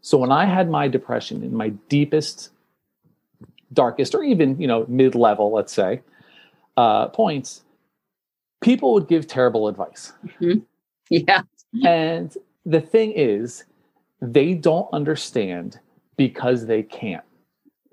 So 0.00 0.18
when 0.18 0.30
I 0.30 0.44
had 0.44 0.70
my 0.70 0.88
depression 0.88 1.42
in 1.42 1.54
my 1.54 1.70
deepest, 1.88 2.50
darkest, 3.72 4.14
or 4.14 4.22
even, 4.22 4.60
you 4.60 4.66
know, 4.66 4.84
mid 4.88 5.14
level, 5.14 5.52
let's 5.52 5.72
say, 5.72 6.02
uh, 6.76 7.08
points, 7.08 7.64
people 8.60 8.92
would 8.94 9.08
give 9.08 9.26
terrible 9.26 9.68
advice. 9.68 10.12
Mm-hmm. 10.24 10.60
Yeah. 11.10 11.42
and 11.84 12.36
the 12.64 12.80
thing 12.80 13.12
is, 13.12 13.64
they 14.20 14.54
don't 14.54 14.88
understand 14.92 15.78
because 16.16 16.66
they 16.66 16.82
can't. 16.82 17.24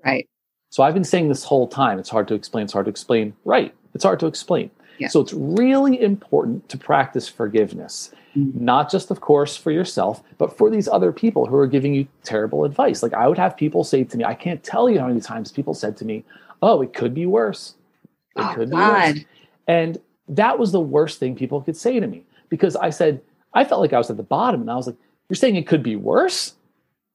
Right. 0.04 0.28
So 0.70 0.82
I've 0.82 0.94
been 0.94 1.04
saying 1.04 1.28
this 1.28 1.44
whole 1.44 1.68
time 1.68 1.98
it's 1.98 2.10
hard 2.10 2.28
to 2.28 2.34
explain, 2.34 2.64
it's 2.64 2.72
hard 2.72 2.86
to 2.86 2.90
explain. 2.90 3.34
Right. 3.44 3.74
It's 3.94 4.04
hard 4.04 4.20
to 4.20 4.26
explain. 4.26 4.70
Yeah. 4.98 5.08
So 5.08 5.20
it's 5.20 5.32
really 5.32 6.00
important 6.00 6.68
to 6.68 6.78
practice 6.78 7.28
forgiveness, 7.28 8.12
mm-hmm. 8.36 8.64
not 8.64 8.90
just, 8.90 9.10
of 9.10 9.20
course, 9.20 9.56
for 9.56 9.70
yourself, 9.70 10.22
but 10.38 10.56
for 10.56 10.70
these 10.70 10.88
other 10.88 11.12
people 11.12 11.46
who 11.46 11.56
are 11.56 11.66
giving 11.66 11.94
you 11.94 12.06
terrible 12.22 12.64
advice. 12.64 13.02
Like 13.02 13.14
I 13.14 13.28
would 13.28 13.38
have 13.38 13.56
people 13.56 13.84
say 13.84 14.04
to 14.04 14.16
me, 14.16 14.24
I 14.24 14.34
can't 14.34 14.62
tell 14.62 14.88
you 14.88 15.00
how 15.00 15.08
many 15.08 15.20
times 15.20 15.52
people 15.52 15.74
said 15.74 15.96
to 15.98 16.04
me, 16.04 16.24
Oh, 16.62 16.80
it 16.80 16.94
could 16.94 17.12
be 17.12 17.26
worse. 17.26 17.74
It 18.36 18.42
oh, 18.42 18.54
could 18.54 18.70
God. 18.70 19.14
be 19.14 19.20
worse. 19.20 19.24
And 19.66 19.98
that 20.28 20.58
was 20.58 20.72
the 20.72 20.80
worst 20.80 21.18
thing 21.18 21.36
people 21.36 21.60
could 21.60 21.76
say 21.76 22.00
to 22.00 22.06
me 22.06 22.24
because 22.48 22.76
I 22.76 22.90
said, 22.90 23.20
I 23.52 23.64
felt 23.64 23.80
like 23.80 23.92
I 23.92 23.98
was 23.98 24.10
at 24.10 24.16
the 24.16 24.22
bottom 24.22 24.60
and 24.60 24.70
I 24.70 24.76
was 24.76 24.86
like, 24.86 24.96
You're 25.28 25.36
saying 25.36 25.56
it 25.56 25.66
could 25.66 25.82
be 25.82 25.96
worse? 25.96 26.54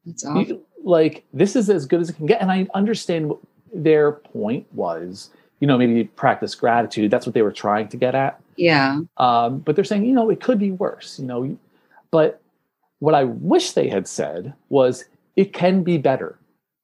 That's 0.06 0.26
awful. 0.26 0.62
like, 0.84 1.26
this 1.34 1.56
is 1.56 1.70
as 1.70 1.86
good 1.86 2.02
as 2.02 2.10
it 2.10 2.16
can 2.16 2.26
get. 2.26 2.42
And 2.42 2.52
I 2.52 2.68
understand 2.74 3.30
what 3.30 3.40
their 3.74 4.12
point 4.12 4.66
was 4.74 5.30
you 5.60 5.68
know, 5.68 5.78
maybe 5.78 6.06
practice 6.06 6.56
gratitude. 6.56 7.12
That's 7.12 7.26
what 7.26 7.34
they 7.34 7.42
were 7.42 7.52
trying 7.52 7.90
to 7.90 7.98
get 7.98 8.16
at. 8.16 8.40
Yeah. 8.56 9.02
Um, 9.18 9.60
but 9.60 9.76
they're 9.76 9.86
saying, 9.86 10.06
you 10.06 10.14
know, 10.14 10.30
it 10.30 10.42
could 10.42 10.60
be 10.60 10.72
worse, 10.72 11.20
you 11.20 11.26
know. 11.26 11.58
But 12.12 12.42
what 13.00 13.16
I 13.16 13.26
wish 13.26 13.72
they 13.72 13.88
had 13.88 14.08
said 14.08 14.54
was, 14.70 15.06
it 15.36 15.54
can 15.54 15.84
be 15.84 15.98
better. 15.98 16.38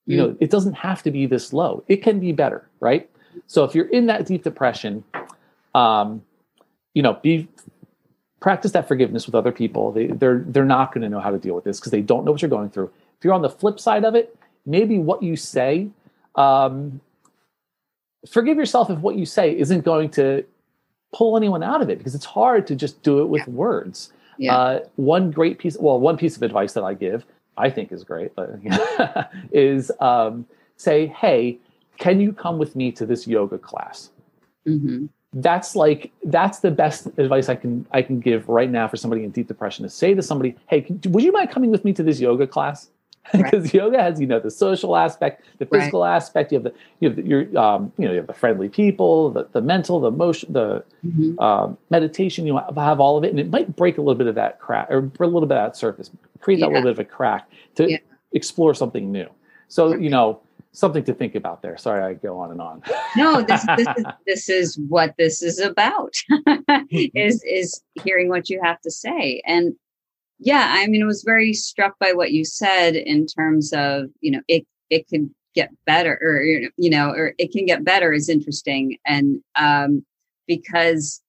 You 0.05 0.17
know, 0.17 0.27
mm. 0.29 0.38
it 0.39 0.51
doesn't 0.51 0.74
have 0.74 1.01
to 1.03 1.12
be 1.12 1.25
this 1.25 1.51
low. 1.51 1.84
It 1.88 1.98
can 1.98 2.20
be 2.20 2.32
better, 2.32 2.70
right? 2.79 3.10
So 3.48 3.63
if 3.63 3.74
you're 3.74 3.89
in 3.89 4.05
that 4.05 4.25
deep 4.25 4.44
depression, 4.44 5.03
um, 5.74 6.22
you 6.94 7.01
know, 7.01 7.13
be 7.22 7.48
practice 8.39 8.72
that 8.74 8.88
forgiveness 8.88 9.25
with 9.25 9.34
other 9.34 9.51
people. 9.51 9.91
They, 9.91 10.08
they're 10.08 10.44
they're 10.46 10.65
not 10.65 10.94
going 10.94 11.01
to 11.01 11.10
know 11.10 11.20
how 11.20 11.32
to 11.32 11.39
deal 11.39 11.55
with 11.55 11.63
this 11.63 11.79
because 11.79 11.91
they 11.91 12.01
don't 12.01 12.25
know 12.25 12.32
what 12.32 12.41
you're 12.41 12.50
going 12.50 12.70
through. 12.70 12.91
If 13.17 13.25
you're 13.25 13.34
on 13.34 13.41
the 13.41 13.50
flip 13.50 13.79
side 13.79 14.05
of 14.05 14.13
it, 14.13 14.38
maybe 14.65 15.00
what 15.00 15.24
you 15.24 15.36
say 15.36 15.89
um, 16.36 17.01
forgive 18.29 18.58
yourself 18.58 18.89
if 18.89 19.00
what 19.00 19.15
you 19.15 19.25
say 19.25 19.58
isn't 19.58 19.82
going 19.82 20.10
to 20.12 20.44
pull 21.13 21.38
anyone 21.38 21.63
out 21.63 21.82
of 21.82 21.89
it 21.89 21.98
because 21.98 22.15
it's 22.15 22.25
hard 22.25 22.67
to 22.67 22.75
just 22.75 23.01
do 23.01 23.20
it 23.20 23.25
with 23.25 23.44
yeah. 23.48 23.53
words. 23.53 24.12
Yeah. 24.38 24.55
Uh, 24.55 24.79
one 24.98 25.32
great 25.32 25.60
piece, 25.60 25.77
well, 25.79 26.00
one 26.00 26.17
piece 26.17 26.36
of 26.36 26.44
advice 26.44 26.74
that 26.74 26.84
I 26.84 26.94
give, 26.94 27.25
I 27.58 27.70
think 27.70 27.91
is 27.91 28.03
great, 28.03 28.36
but 28.36 28.60
is 29.51 29.91
um, 30.01 30.46
say, 30.75 31.08
hey, 31.08 31.58
can 31.98 32.20
you 32.20 32.34
come 32.34 32.58
with 32.58 32.75
me 32.75 32.91
to 32.94 33.05
this 33.05 33.27
yoga 33.27 33.58
class? 33.58 34.10
Mm-hmm. 34.67 35.05
That's 35.34 35.75
like 35.75 36.12
that's 36.24 36.60
the 36.60 36.72
best 36.72 37.08
advice 37.17 37.50
I 37.50 37.55
can 37.55 37.86
I 37.91 38.01
can 38.01 38.22
give 38.22 38.48
right 38.48 38.70
now 38.70 38.88
for 38.88 38.96
somebody 38.96 39.24
in 39.25 39.32
deep 39.32 39.48
depression 39.48 39.84
is 39.84 39.94
say 39.94 40.13
to 40.13 40.22
somebody, 40.22 40.55
hey, 40.67 40.86
would 41.08 41.24
you 41.24 41.32
mind 41.34 41.50
coming 41.50 41.72
with 41.72 41.84
me 41.84 41.91
to 41.94 42.03
this 42.03 42.22
yoga 42.22 42.48
class? 42.48 42.89
Because 43.32 43.63
right. 43.63 43.74
yoga 43.74 44.01
has 44.01 44.20
you 44.20 44.27
know 44.27 44.39
the 44.39 44.51
social 44.51 44.96
aspect 44.96 45.44
the 45.58 45.65
physical 45.65 46.01
right. 46.01 46.15
aspect 46.15 46.51
you 46.51 46.58
have 46.58 46.63
the 46.63 46.74
you 47.00 47.10
have 47.10 47.15
the, 47.15 47.24
your 47.24 47.58
um, 47.58 47.91
you 47.98 48.05
know 48.05 48.12
you 48.12 48.17
have 48.17 48.27
the 48.27 48.34
friendly 48.34 48.70
people 48.70 49.32
the, 49.32 49.48
the 49.51 49.62
mental 49.62 50.00
the 50.00 50.12
motion, 50.12 50.51
the 50.53 50.84
mm-hmm. 51.05 51.39
um, 51.39 51.77
meditation 51.89 52.46
you 52.46 52.60
have 52.75 53.00
all 53.00 53.17
of 53.17 53.24
it 53.24 53.29
and 53.29 53.39
it 53.39 53.50
might 53.50 53.75
break 53.75 53.98
a 53.98 54.01
little 54.01 54.15
bit 54.15 54.27
of 54.27 54.36
that 54.36 54.60
crack 54.60 54.88
or 54.89 54.98
a 55.20 55.25
little 55.25 55.41
bit 55.41 55.58
of 55.58 55.63
that 55.63 55.77
surface 55.77 56.12
create 56.39 56.60
yeah. 56.60 56.65
that 56.65 56.72
little 56.72 56.84
bit 56.84 56.91
of 56.91 57.00
a 57.00 57.05
crack 57.05 57.50
to 57.75 57.89
yeah. 57.89 57.98
explore 58.34 58.74
something 58.74 59.12
new 59.12 59.27
so 59.67 59.96
you 59.96 60.10
know 60.10 60.39
something 60.72 61.03
to 61.03 61.13
think 61.13 61.36
about 61.36 61.62
there 61.62 61.77
sorry 61.77 62.03
i 62.03 62.13
go 62.13 62.38
on 62.38 62.51
and 62.51 62.62
on 62.62 62.84
no 63.15 63.41
this, 63.41 63.65
this 63.77 63.88
is 63.98 64.05
this 64.25 64.50
is 64.50 64.79
what 64.89 65.15
this 65.17 65.41
is 65.41 65.60
about 65.60 66.13
is 66.91 67.41
is 67.44 67.82
hearing 68.03 68.29
what 68.29 68.50
you 68.50 68.60
have 68.62 68.79
to 68.82 68.91
say 68.91 69.41
and 69.46 69.74
yeah 70.39 70.74
i 70.77 70.88
mean 70.88 71.01
i 71.01 71.06
was 71.06 71.24
very 71.24 71.54
struck 71.54 71.98
by 72.00 72.12
what 72.12 72.32
you 72.32 72.44
said 72.44 72.96
in 72.96 73.25
terms 73.25 73.72
of 73.74 74.06
you 74.22 74.32
know 74.32 74.42
it 74.48 74.65
it 74.89 75.08
can 75.08 75.34
get 75.54 75.72
better 75.86 76.20
or 76.22 76.44
you 76.77 76.89
know 76.89 77.12
or 77.12 77.34
it 77.38 77.51
can 77.51 77.65
get 77.65 77.86
better 77.86 78.12
is 78.12 78.27
interesting. 78.27 78.98
And 79.06 79.42
um 79.56 80.04
because 80.48 81.22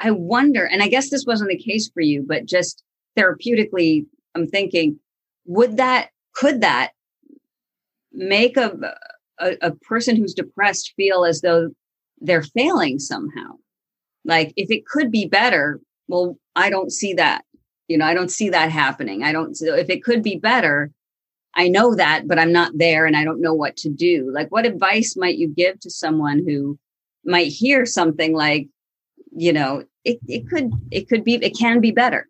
i 0.00 0.10
wonder 0.10 0.64
and 0.64 0.82
i 0.82 0.88
guess 0.88 1.10
this 1.10 1.26
wasn't 1.26 1.50
the 1.50 1.58
case 1.58 1.90
for 1.92 2.00
you 2.00 2.24
but 2.26 2.46
just 2.46 2.82
therapeutically 3.16 4.06
i'm 4.34 4.46
thinking 4.46 4.98
would 5.44 5.76
that 5.76 6.08
could 6.34 6.62
that 6.62 6.92
make 8.12 8.56
a, 8.56 8.96
a, 9.38 9.56
a 9.60 9.70
person 9.72 10.16
who's 10.16 10.34
depressed 10.34 10.92
feel 10.96 11.24
as 11.24 11.40
though 11.40 11.70
they're 12.20 12.42
failing 12.42 12.98
somehow? 12.98 13.52
Like 14.24 14.52
if 14.56 14.70
it 14.70 14.86
could 14.86 15.10
be 15.10 15.26
better 15.26 15.80
well 16.08 16.38
i 16.54 16.68
don't 16.68 16.92
see 16.92 17.14
that 17.14 17.44
you 17.88 17.98
know, 17.98 18.06
I 18.06 18.14
don't 18.14 18.30
see 18.30 18.48
that 18.50 18.70
happening. 18.70 19.22
I 19.22 19.32
don't, 19.32 19.56
so 19.56 19.74
if 19.74 19.90
it 19.90 20.02
could 20.02 20.22
be 20.22 20.36
better, 20.36 20.90
I 21.54 21.68
know 21.68 21.94
that, 21.94 22.26
but 22.26 22.38
I'm 22.38 22.52
not 22.52 22.72
there 22.74 23.06
and 23.06 23.16
I 23.16 23.24
don't 23.24 23.40
know 23.40 23.54
what 23.54 23.76
to 23.78 23.88
do. 23.88 24.30
Like, 24.32 24.50
what 24.50 24.66
advice 24.66 25.16
might 25.16 25.36
you 25.36 25.48
give 25.48 25.80
to 25.80 25.90
someone 25.90 26.44
who 26.46 26.78
might 27.24 27.48
hear 27.48 27.86
something 27.86 28.34
like, 28.34 28.68
you 29.36 29.52
know, 29.52 29.84
it, 30.04 30.18
it 30.28 30.48
could, 30.48 30.70
it 30.90 31.08
could 31.08 31.24
be, 31.24 31.34
it 31.34 31.56
can 31.56 31.80
be 31.80 31.90
better. 31.90 32.28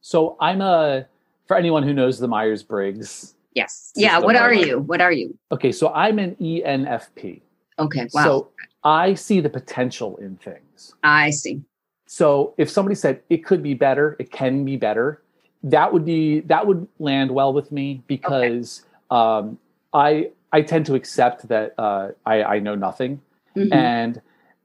So 0.00 0.36
I'm 0.40 0.60
a, 0.60 1.06
for 1.46 1.56
anyone 1.56 1.82
who 1.82 1.92
knows 1.92 2.18
the 2.18 2.28
Myers 2.28 2.62
Briggs. 2.62 3.34
Yes. 3.54 3.92
Yeah. 3.94 4.18
What 4.18 4.36
are 4.36 4.52
you? 4.52 4.80
What 4.80 5.00
are 5.00 5.12
you? 5.12 5.38
Okay. 5.52 5.72
So 5.72 5.92
I'm 5.92 6.18
an 6.18 6.36
ENFP. 6.36 7.42
Okay. 7.78 8.08
Wow. 8.12 8.24
So 8.24 8.50
I 8.82 9.14
see 9.14 9.40
the 9.40 9.50
potential 9.50 10.16
in 10.16 10.36
things 10.36 10.64
things. 10.74 10.94
I 11.02 11.30
see. 11.30 11.62
So 12.06 12.54
if 12.58 12.70
somebody 12.70 12.94
said 12.94 13.20
it 13.30 13.44
could 13.44 13.62
be 13.62 13.74
better, 13.74 14.16
it 14.18 14.30
can 14.30 14.64
be 14.64 14.76
better, 14.76 15.22
that 15.62 15.92
would 15.92 16.04
be 16.04 16.40
that 16.40 16.66
would 16.66 16.86
land 16.98 17.30
well 17.30 17.52
with 17.52 17.72
me 17.72 18.02
because 18.06 18.82
um, 19.10 19.58
I 19.94 20.30
I 20.52 20.62
tend 20.62 20.86
to 20.86 20.94
accept 20.94 21.48
that 21.48 21.74
uh, 21.78 22.10
I, 22.26 22.42
I 22.44 22.58
know 22.58 22.74
nothing 22.74 23.20
Mhm. 23.56 23.72
and 23.72 24.20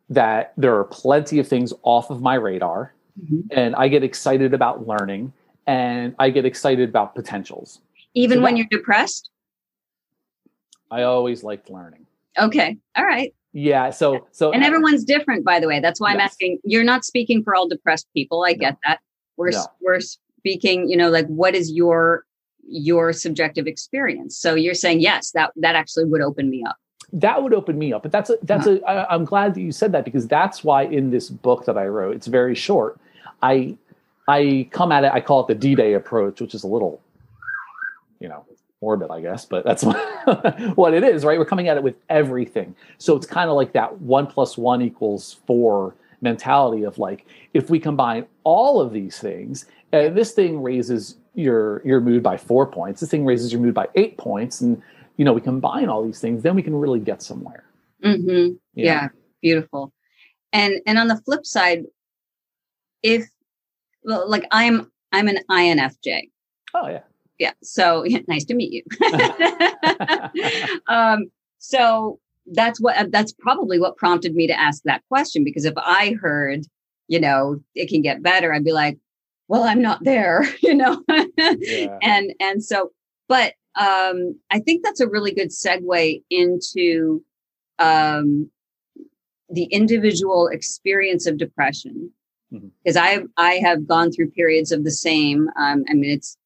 that 0.09 0.53
there 0.57 0.75
are 0.75 0.83
plenty 0.83 1.39
of 1.39 1.47
things 1.47 1.73
off 1.83 2.09
of 2.09 2.21
my 2.21 2.35
radar 2.35 2.93
Mhm. 3.23 3.43
and 3.51 3.75
I 3.75 3.87
get 3.87 4.03
excited 4.03 4.53
about 4.53 4.87
learning 4.87 5.31
and 5.67 6.15
I 6.19 6.29
get 6.31 6.45
excited 6.45 6.89
about 6.89 7.15
potentials. 7.15 7.79
Even 8.13 8.39
So 8.39 8.43
when 8.43 8.53
that- 8.55 8.57
you're 8.59 8.67
depressed? 8.79 9.29
I 10.91 11.03
always 11.03 11.43
liked 11.43 11.69
learning. 11.69 12.05
Okay. 12.37 12.77
All 12.95 13.05
right. 13.05 13.33
Yeah. 13.53 13.89
So 13.89 14.27
so 14.31 14.51
And 14.51 14.63
everyone's 14.63 15.03
different, 15.03 15.43
by 15.43 15.59
the 15.59 15.67
way. 15.67 15.79
That's 15.79 15.99
why 15.99 16.11
I'm 16.13 16.19
asking. 16.19 16.59
You're 16.63 16.83
not 16.83 17.03
speaking 17.03 17.43
for 17.43 17.55
all 17.55 17.67
depressed 17.67 18.07
people. 18.13 18.43
I 18.45 18.53
get 18.53 18.77
that. 18.85 18.99
We're 19.37 19.51
No. 19.51 19.65
we're 19.81 19.99
speaking, 19.99 20.89
you 20.89 20.97
know, 20.97 21.09
like 21.09 21.27
what 21.27 21.55
is 21.55 21.71
your 21.71 22.25
your 22.67 23.11
subjective 23.13 23.65
experience? 23.65 24.37
So 24.37 24.53
you're 24.55 24.75
saying 24.75 24.99
yes, 24.99 25.31
that 25.31 25.51
that 25.55 25.75
actually 25.75 26.05
would 26.05 26.21
open 26.21 26.49
me 26.49 26.63
up. 26.63 26.77
that 27.11 27.41
would 27.41 27.55
open 27.55 27.79
me 27.79 27.91
up. 27.91 28.03
But 28.03 28.11
that's 28.11 28.29
a 28.29 28.37
that's 28.43 28.67
uh-huh. 28.67 28.79
a 28.85 28.91
I, 28.91 29.15
I'm 29.15 29.25
glad 29.25 29.55
that 29.55 29.61
you 29.61 29.71
said 29.71 29.91
that 29.93 30.05
because 30.05 30.27
that's 30.27 30.63
why 30.63 30.83
in 30.83 31.09
this 31.09 31.29
book 31.29 31.65
that 31.65 31.77
I 31.77 31.87
wrote, 31.87 32.15
it's 32.15 32.27
very 32.27 32.53
short. 32.53 32.99
I 33.41 33.75
I 34.27 34.67
come 34.69 34.91
at 34.91 35.03
it. 35.05 35.11
I 35.11 35.21
call 35.21 35.39
it 35.41 35.47
the 35.47 35.55
D-Day 35.55 35.93
approach, 35.93 36.39
which 36.39 36.53
is 36.53 36.63
a 36.63 36.67
little, 36.67 37.01
you 38.19 38.29
know, 38.29 38.45
morbid, 38.81 39.11
I 39.11 39.21
guess, 39.21 39.45
but 39.45 39.65
that's 39.65 39.83
what, 39.83 39.97
what 40.77 40.93
it 40.93 41.03
is, 41.03 41.25
right? 41.25 41.37
We're 41.37 41.45
coming 41.45 41.67
at 41.67 41.77
it 41.77 41.83
with 41.83 41.95
everything. 42.09 42.75
So 42.97 43.15
it's 43.15 43.25
kind 43.25 43.49
of 43.49 43.55
like 43.55 43.73
that 43.73 43.99
one 44.01 44.27
plus 44.27 44.57
one 44.57 44.81
equals 44.81 45.37
four 45.45 45.95
mentality 46.21 46.83
of 46.83 46.97
like, 46.97 47.25
if 47.53 47.69
we 47.69 47.79
combine 47.79 48.25
all 48.43 48.79
of 48.79 48.93
these 48.93 49.19
things, 49.19 49.65
uh, 49.91 50.09
this 50.09 50.31
thing 50.31 50.61
raises 50.61 51.17
your 51.33 51.81
your 51.85 52.01
mood 52.01 52.21
by 52.21 52.37
four 52.37 52.67
points. 52.67 53.01
This 53.01 53.09
thing 53.09 53.25
raises 53.25 53.51
your 53.51 53.61
mood 53.61 53.73
by 53.73 53.87
eight 53.95 54.17
points, 54.17 54.61
and 54.61 54.81
you 55.17 55.25
know 55.25 55.33
we 55.33 55.41
combine 55.41 55.89
all 55.89 56.03
these 56.03 56.19
things, 56.19 56.43
then 56.43 56.55
we 56.55 56.61
can 56.61 56.75
really 56.75 56.99
get 56.99 57.21
somewhere. 57.21 57.63
hmm 58.03 58.19
you 58.19 58.25
know? 58.25 58.57
Yeah, 58.75 59.07
beautiful. 59.41 59.93
And 60.53 60.75
and 60.85 60.97
on 60.99 61.07
the 61.07 61.17
flip 61.17 61.45
side, 61.45 61.85
if 63.01 63.27
well, 64.03 64.29
like 64.29 64.45
I'm 64.51 64.91
I'm 65.11 65.27
an 65.27 65.39
INFJ. 65.49 66.29
Oh 66.73 66.87
yeah. 66.87 67.01
Yeah. 67.39 67.53
So 67.63 68.05
nice 68.27 68.45
to 68.45 68.53
meet 68.53 68.71
you. 68.73 68.83
um, 70.87 71.31
so 71.57 72.19
that's 72.51 72.79
what 72.79 73.11
that's 73.11 73.31
probably 73.31 73.79
what 73.79 73.97
prompted 73.97 74.35
me 74.35 74.47
to 74.47 74.59
ask 74.59 74.83
that 74.83 75.03
question 75.07 75.43
because 75.43 75.65
if 75.65 75.73
I 75.77 76.15
heard, 76.21 76.65
you 77.07 77.19
know, 77.19 77.61
it 77.75 77.89
can 77.89 78.01
get 78.01 78.21
better, 78.21 78.53
I'd 78.53 78.63
be 78.63 78.73
like, 78.73 78.97
well, 79.47 79.63
I'm 79.63 79.81
not 79.81 80.03
there, 80.03 80.45
you 80.61 80.75
know. 80.75 81.03
Yeah. 81.37 81.97
and 82.01 82.33
and 82.39 82.63
so 82.63 82.91
but 83.27 83.53
um 83.75 84.39
I 84.51 84.59
think 84.59 84.83
that's 84.83 84.99
a 84.99 85.07
really 85.07 85.31
good 85.31 85.49
segue 85.49 86.23
into 86.29 87.23
um 87.79 88.49
the 89.49 89.63
individual 89.65 90.47
experience 90.47 91.25
of 91.25 91.37
depression 91.37 92.11
because 92.83 92.97
I 92.97 93.23
I 93.37 93.53
have 93.63 93.87
gone 93.87 94.11
through 94.11 94.31
periods 94.31 94.71
of 94.71 94.83
the 94.83 94.91
same 94.91 95.49
um 95.57 95.85
I 95.89 95.93
mean 95.93 96.11
it's 96.11 96.37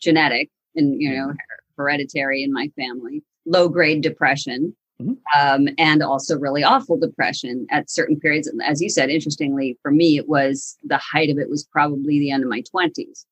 genetic 0.00 0.50
and 0.74 1.00
you 1.00 1.10
know 1.14 1.32
hereditary 1.76 2.42
in 2.42 2.52
my 2.52 2.68
family 2.76 3.22
low 3.46 3.68
grade 3.68 4.02
depression 4.02 4.74
Mhm. 5.00 5.16
um, 5.36 5.68
and 5.78 6.02
also 6.02 6.36
really 6.36 6.64
awful 6.64 6.96
depression 6.98 7.68
at 7.70 7.88
certain 7.88 8.18
periods. 8.18 8.48
And 8.48 8.60
as 8.60 8.82
you 8.82 8.90
said 8.90 9.10
interestingly 9.10 9.78
for 9.80 9.92
me 9.92 10.16
it 10.18 10.28
was 10.28 10.76
the 10.82 10.98
height 10.98 11.30
of 11.30 11.38
it 11.38 11.48
was 11.48 11.62
probably 11.64 12.18
the 12.18 12.32
end 12.32 12.42
of 12.42 12.48
my 12.48 12.62
20s 12.74 13.24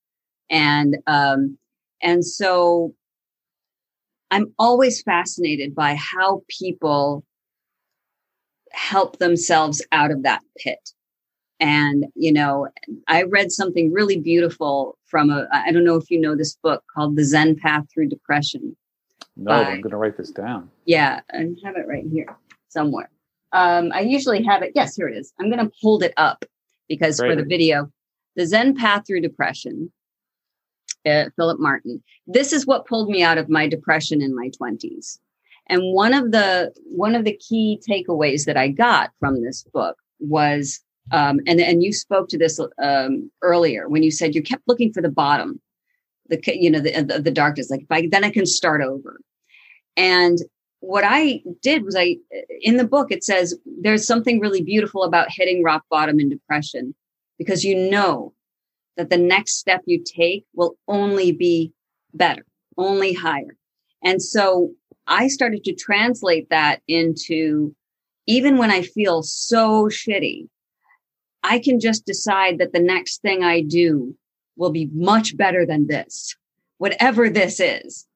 and 0.49 0.97
um, 1.09 1.59
and 2.03 2.25
so 2.25 2.95
i'm 4.31 4.53
always 4.59 5.03
fascinated 5.03 5.75
by 5.75 5.95
how 5.95 6.43
people 6.49 7.25
help 8.73 9.19
themselves 9.19 9.85
out 9.93 10.11
of 10.11 10.23
that 10.23 10.43
pit 10.59 10.93
and 11.61 12.07
you 12.15 12.33
know 12.33 12.69
i 13.09 13.23
read 13.23 13.51
something 13.51 13.93
really 13.93 14.19
beautiful 14.19 14.99
from 15.07 15.31
a 15.31 15.47
i 15.53 15.73
don't 15.73 15.85
know 15.85 15.97
if 15.97 16.11
you 16.11 16.21
know 16.21 16.37
this 16.37 16.55
book 16.63 16.85
called 16.95 17.17
the 17.17 17.25
zen 17.25 17.57
path 17.57 17.85
through 17.93 18.09
depression 18.09 18.77
No, 19.37 19.51
Bye. 19.51 19.71
I'm 19.71 19.81
going 19.81 19.91
to 19.91 19.97
write 19.97 20.17
this 20.17 20.31
down. 20.31 20.71
yeah 20.85 21.21
i 21.33 21.39
have 21.65 21.77
it 21.77 21.87
right 21.89 22.05
here 22.13 22.37
somewhere 22.69 23.11
um 23.53 23.91
i 23.93 24.01
usually 24.01 24.43
have 24.45 24.63
it 24.63 24.73
yes 24.75 24.95
here 24.97 25.09
it 25.09 25.17
is 25.17 25.33
i'm 25.41 25.51
going 25.51 25.65
to 25.65 25.73
hold 25.81 26.03
it 26.03 26.13
up 26.17 26.45
because 26.89 27.19
for 27.19 27.35
the 27.35 27.45
video 27.45 27.91
the 28.37 28.47
zen 28.47 28.75
path 28.75 29.05
through 29.07 29.21
depression 29.21 29.91
uh, 31.07 31.25
philip 31.37 31.59
martin 31.61 32.03
this 32.27 32.53
is 32.53 32.67
what 32.67 32.87
pulled 32.87 33.09
me 33.09 33.23
out 33.23 33.39
of 33.39 33.49
my 33.49 33.67
depression 33.69 34.21
in 34.21 34.35
my 34.35 34.51
20s 34.61 35.19
and 35.69 35.81
one 35.95 36.13
of 36.13 36.33
the 36.33 36.73
one 36.85 37.15
of 37.15 37.25
the 37.25 37.37
key 37.37 37.81
takeaways 37.89 38.45
that 38.45 38.57
i 38.57 38.69
got 38.69 39.11
from 39.21 39.43
this 39.43 39.65
book 39.73 39.97
was 40.19 40.81
um, 41.13 41.41
and 41.47 41.61
and 41.61 41.83
you 41.83 41.93
spoke 41.93 42.29
to 42.29 42.39
this 42.39 42.61
um, 42.83 43.31
earlier 43.43 43.89
when 43.89 44.03
you 44.03 44.11
said 44.11 44.35
you 44.35 44.43
kept 44.43 44.67
looking 44.67 44.93
for 44.93 45.03
the 45.03 45.11
bottom 45.11 45.61
the 46.29 46.41
you 46.47 46.71
know 46.71 46.81
the, 46.81 47.03
the, 47.03 47.21
the 47.21 47.31
darkness 47.31 47.71
like 47.71 47.83
if 47.83 47.91
I, 47.91 48.09
then 48.11 48.25
i 48.25 48.31
can 48.31 48.47
start 48.47 48.83
over. 48.83 49.21
And 49.97 50.39
what 50.81 51.05
i 51.07 51.43
did 51.63 51.85
was 51.85 51.97
i 51.97 52.17
in 52.61 52.77
the 52.77 52.87
book 52.87 53.11
it 53.11 53.25
says 53.25 53.59
there's 53.81 54.07
something 54.07 54.41
really 54.41 54.63
beautiful 54.63 55.05
about 55.05 55.29
hitting 55.31 55.63
rock 55.63 55.85
bottom 55.91 56.21
in 56.21 56.29
depression 56.29 56.95
because 57.39 57.65
you 57.65 57.91
know 57.91 58.33
that 58.97 59.11
the 59.11 59.19
next 59.19 59.59
step 59.59 59.83
you 59.87 60.03
take 60.03 60.45
will 60.55 60.77
only 60.89 61.33
be 61.33 61.73
better 62.15 62.45
only 62.79 63.13
higher. 63.13 63.57
And 64.03 64.23
so 64.23 64.73
i 65.07 65.29
started 65.29 65.65
to 65.65 65.75
translate 65.75 66.51
that 66.51 66.83
into 66.89 67.75
even 68.27 68.59
when 68.59 68.71
i 68.71 68.83
feel 68.83 69.23
so 69.23 69.85
shitty 69.85 70.49
i 71.47 71.59
can 71.59 71.81
just 71.81 72.05
decide 72.05 72.59
that 72.59 72.73
the 72.73 72.81
next 72.81 73.23
thing 73.23 73.43
i 73.43 73.61
do 73.61 74.15
will 74.57 74.71
be 74.71 74.91
much 74.93 75.37
better 75.37 75.65
than 75.65 75.87
this 75.87 76.37
whatever 76.79 77.31
this 77.31 77.61
is 77.61 78.07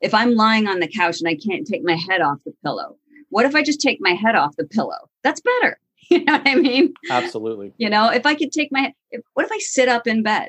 if 0.00 0.14
I'm 0.14 0.34
lying 0.34 0.66
on 0.66 0.80
the 0.80 0.88
couch 0.88 1.20
and 1.20 1.28
I 1.28 1.36
can't 1.36 1.66
take 1.66 1.84
my 1.84 1.94
head 1.94 2.20
off 2.20 2.42
the 2.44 2.52
pillow, 2.64 2.96
what 3.28 3.46
if 3.46 3.54
I 3.54 3.62
just 3.62 3.80
take 3.80 3.98
my 4.00 4.12
head 4.12 4.34
off 4.34 4.56
the 4.56 4.64
pillow? 4.66 5.08
That's 5.22 5.40
better. 5.40 5.78
You 6.12 6.24
know 6.24 6.32
what 6.32 6.48
I 6.48 6.56
mean? 6.56 6.92
Absolutely. 7.08 7.72
You 7.78 7.88
know, 7.88 8.08
if 8.08 8.26
I 8.26 8.34
could 8.34 8.50
take 8.50 8.72
my, 8.72 8.92
if, 9.12 9.20
what 9.34 9.46
if 9.46 9.52
I 9.52 9.58
sit 9.58 9.88
up 9.88 10.08
in 10.08 10.24
bed? 10.24 10.48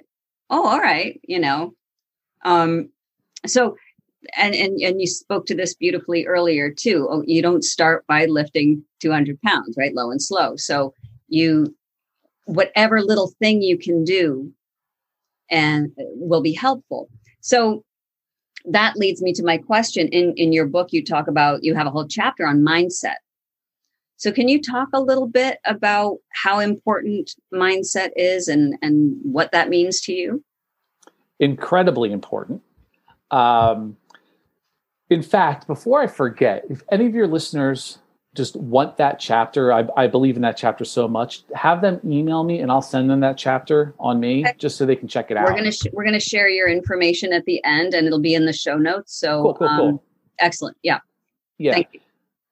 Oh, 0.50 0.68
all 0.68 0.80
right. 0.80 1.22
You 1.24 1.38
know, 1.38 1.76
um, 2.44 2.90
so, 3.46 3.76
and, 4.36 4.56
and, 4.56 4.82
and 4.82 5.00
you 5.00 5.06
spoke 5.06 5.46
to 5.46 5.56
this 5.56 5.76
beautifully 5.76 6.26
earlier 6.26 6.72
too. 6.72 7.08
Oh, 7.12 7.22
you 7.28 7.44
don't 7.44 7.64
start 7.64 8.08
by 8.08 8.26
lifting 8.26 8.84
200 9.02 9.40
pounds, 9.44 9.76
right? 9.78 9.94
Low 9.94 10.10
and 10.10 10.20
slow. 10.20 10.56
So 10.56 10.96
you, 11.28 11.76
whatever 12.46 13.02
little 13.02 13.34
thing 13.40 13.62
you 13.62 13.78
can 13.78 14.04
do 14.04 14.52
and 15.50 15.92
will 15.98 16.42
be 16.42 16.54
helpful. 16.54 17.10
So 17.42 17.84
that 18.66 18.96
leads 18.96 19.22
me 19.22 19.34
to 19.34 19.44
my 19.44 19.58
question. 19.58 20.08
In 20.10 20.34
in 20.38 20.54
your 20.54 20.66
book, 20.66 20.90
you 20.92 21.04
talk 21.04 21.28
about 21.28 21.64
you 21.64 21.76
have 21.76 21.88
a 21.88 21.92
whole 21.92 22.08
chapter 22.08 22.46
on 22.46 22.62
mindset. 22.62 23.16
So 24.18 24.32
can 24.32 24.48
you 24.48 24.62
talk 24.62 24.90
a 24.94 25.02
little 25.02 25.28
bit 25.28 25.58
about 25.66 26.18
how 26.32 26.60
important 26.60 27.32
mindset 27.54 28.10
is 28.16 28.48
and 28.48 28.76
and 28.82 29.18
what 29.24 29.52
that 29.52 29.70
means 29.70 30.02
to 30.02 30.14
you? 30.14 30.44
Incredibly 31.40 32.12
important. 32.12 32.62
Um, 33.32 33.98
in 35.10 35.24
fact, 35.24 35.66
before 35.66 36.02
I 36.02 36.08
forget, 36.08 36.64
if 36.70 36.84
any 36.92 37.08
of 37.08 37.16
your 37.16 37.28
listeners 37.28 37.98
just 38.34 38.56
want 38.56 38.96
that 38.98 39.20
chapter, 39.20 39.74
I, 39.74 39.86
I 39.98 40.08
believe 40.08 40.38
in 40.38 40.42
that 40.44 40.56
chapter 40.56 40.86
so 40.86 41.08
much, 41.08 41.44
have 41.54 41.82
them 41.82 42.00
email 42.06 42.44
me 42.44 42.62
and 42.62 42.72
I'll 42.72 42.82
send 42.82 43.10
them 43.10 43.20
that 43.20 43.38
chapter 43.38 43.94
on 44.00 44.20
me 44.22 44.42
Okay. 44.46 44.56
just 44.58 44.78
so 44.78 44.86
they 44.86 44.96
can 44.96 45.08
check 45.10 45.32
it 45.32 45.38
out. 45.38 45.46
We're 45.46 45.56
gonna 45.56 45.72
sh- 45.72 45.88
we're 45.92 46.06
gonna 46.06 46.20
share 46.20 46.48
your 46.48 46.70
information 46.70 47.34
at 47.34 47.44
the 47.46 47.62
end, 47.66 47.94
and 47.94 48.08
it'll 48.08 48.22
be 48.22 48.34
in 48.34 48.46
the 48.46 48.54
show 48.54 48.78
notes. 48.78 49.14
So 49.14 49.42
Cool, 49.44 49.54
cool, 49.56 49.68
um, 49.68 49.78
cool. 49.80 50.04
excellent. 50.40 50.78
Yeah, 50.82 51.00
yeah. 51.58 51.74
thank 51.74 51.90
you. 51.92 52.00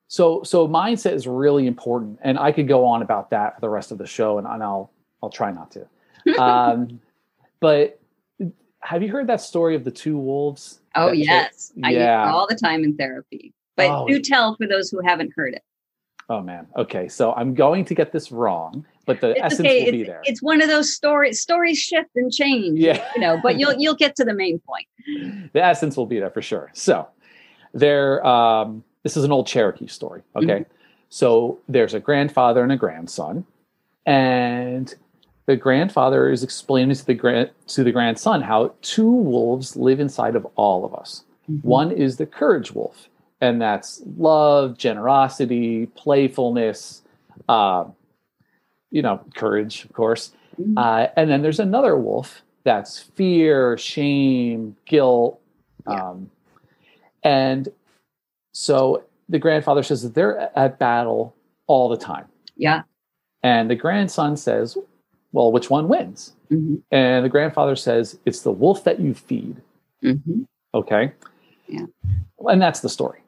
So 0.10 0.44
so 0.44 0.68
mindset 0.68 1.14
is 1.14 1.28
really 1.28 1.66
important, 1.66 2.20
and 2.24 2.38
I 2.38 2.52
could 2.52 2.68
go 2.68 2.84
on 2.86 3.02
about 3.02 3.30
that 3.30 3.56
for 3.56 3.62
the 3.62 3.70
rest 3.70 3.92
of 3.92 3.98
the 3.98 4.08
show, 4.08 4.38
and, 4.38 4.48
and 4.48 4.62
I'll 4.62 4.92
I'll 5.24 5.30
try 5.30 5.52
not 5.52 5.72
to. 5.72 5.88
Um, 6.40 7.00
but 7.62 8.00
have 8.82 9.02
you 9.02 9.10
heard 9.10 9.28
that 9.28 9.40
story 9.42 9.76
of 9.76 9.84
the 9.86 9.92
two 9.92 10.18
wolves? 10.18 10.82
Oh 10.96 11.14
yes, 11.14 11.72
I 11.84 11.92
use 11.92 11.98
it 11.98 12.02
yeah. 12.02 12.30
all 12.32 12.48
the 12.48 12.56
time 12.56 12.84
in 12.84 12.98
therapy. 12.98 13.54
But 13.78 13.90
Oh. 13.90 14.06
do 14.08 14.20
tell 14.22 14.56
for 14.58 14.68
those 14.68 14.90
who 14.90 15.00
haven't 15.02 15.32
heard 15.36 15.54
it. 15.54 15.64
Oh 16.30 16.42
man. 16.42 16.68
Okay, 16.78 17.08
so 17.08 17.34
I'm 17.34 17.56
going 17.56 17.86
to 17.86 17.96
get 17.96 18.12
this 18.12 18.32
wrong, 18.32 18.86
but 19.06 19.20
the 19.20 19.32
It's 19.32 19.40
essence 19.42 19.60
okay. 19.62 19.86
will 19.86 19.92
be 19.92 20.04
there. 20.04 20.22
it's 20.26 20.42
one 20.44 20.62
of 20.62 20.68
those 20.70 20.94
stories. 20.94 21.42
Stories 21.42 21.80
shift 21.80 22.12
and 22.16 22.32
change. 22.32 22.80
Yeah. 22.80 23.04
you 23.16 23.22
know, 23.22 23.40
but 23.42 23.58
you'll 23.60 23.74
you'll 23.74 23.96
get 23.96 24.16
to 24.18 24.24
the 24.24 24.34
main 24.34 24.60
point. 24.60 24.86
the 25.54 25.64
essence 25.64 25.98
will 25.98 26.06
be 26.06 26.20
there 26.20 26.30
for 26.30 26.42
sure. 26.42 26.70
So 26.74 27.08
there 27.74 28.26
um 28.26 28.84
this 29.04 29.18
is 29.18 29.24
an 29.24 29.32
old 29.32 29.48
Cherokee 29.48 29.88
story, 29.88 30.22
okay? 30.36 30.66
So 31.10 31.60
there's 31.68 31.94
a 31.96 32.00
grandfather 32.00 32.62
and 32.62 32.72
a 32.72 32.78
grandson 32.78 33.46
and 34.06 34.94
the 35.48 35.56
grandfather 35.56 36.30
is 36.30 36.44
explaining 36.44 36.96
to 36.96 37.06
the 37.06 37.16
grand 37.16 37.50
to 37.68 37.84
the 37.84 37.92
grandson 37.92 38.42
how 38.44 38.74
two 38.84 39.10
wolves 39.10 39.76
live 39.76 40.00
inside 40.00 40.36
of 40.36 40.46
all 40.56 40.86
of 40.86 40.94
us. 40.94 41.24
Mm-hmm. 41.50 41.68
One 41.68 41.92
is 41.92 42.18
the 42.18 42.28
courage 42.28 42.72
wolf, 42.72 43.08
and 43.42 43.62
that's 43.62 44.02
love, 44.18 44.78
generosity, 44.78 45.86
playfulness, 45.96 47.02
uh, 47.48 47.86
you 48.92 49.02
know, 49.02 49.22
courage, 49.36 49.86
of 49.86 49.94
course. 49.94 50.32
Mm-hmm. 50.60 50.78
Uh, 50.78 51.08
and 51.16 51.30
then 51.30 51.42
there's 51.42 51.60
another 51.60 51.96
wolf 51.98 52.42
that's 52.64 53.00
fear, 53.00 53.78
shame, 53.78 54.76
guilt. 54.86 55.40
Yeah. 55.88 56.10
Um, 56.10 56.32
and 57.24 57.70
so 58.54 59.04
the 59.30 59.40
grandfather 59.40 59.84
says 59.84 60.04
that 60.04 60.16
they're 60.16 60.52
at 60.58 60.80
battle 60.80 61.36
all 61.68 61.88
the 61.90 61.98
time. 61.98 62.26
Yeah. 62.58 62.82
And 63.44 63.70
the 63.70 63.76
grandson 63.76 64.36
says, 64.36 64.78
well, 65.32 65.52
which 65.52 65.70
one 65.70 65.88
wins? 65.88 66.34
Mm-hmm. 66.52 66.76
And 66.92 67.24
the 67.24 67.30
grandfather 67.30 67.76
says, 67.76 68.18
it's 68.26 68.42
the 68.42 68.52
wolf 68.52 68.84
that 68.84 69.00
you 69.00 69.14
feed. 69.14 69.62
Mm-hmm. 70.04 70.42
Okay. 70.74 71.14
Yeah. 71.68 71.86
And 72.40 72.62
that's 72.62 72.82
the 72.82 72.90
story. 72.90 73.20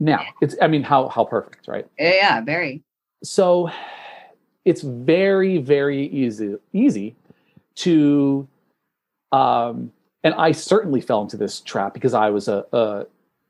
Now, 0.00 0.24
it's, 0.40 0.56
I 0.62 0.66
mean, 0.66 0.82
how, 0.82 1.08
how 1.08 1.24
perfect, 1.24 1.68
right? 1.68 1.86
Yeah, 1.98 2.40
very. 2.40 2.82
So 3.22 3.70
it's 4.64 4.80
very, 4.80 5.58
very 5.58 6.06
easy, 6.06 6.56
easy 6.72 7.14
to, 7.76 8.48
um, 9.30 9.92
and 10.24 10.34
I 10.34 10.52
certainly 10.52 11.02
fell 11.02 11.22
into 11.22 11.36
this 11.36 11.60
trap 11.60 11.94
because 11.94 12.14
I 12.14 12.30
was 12.30 12.48
a, 12.48 12.64
a 12.72 13.06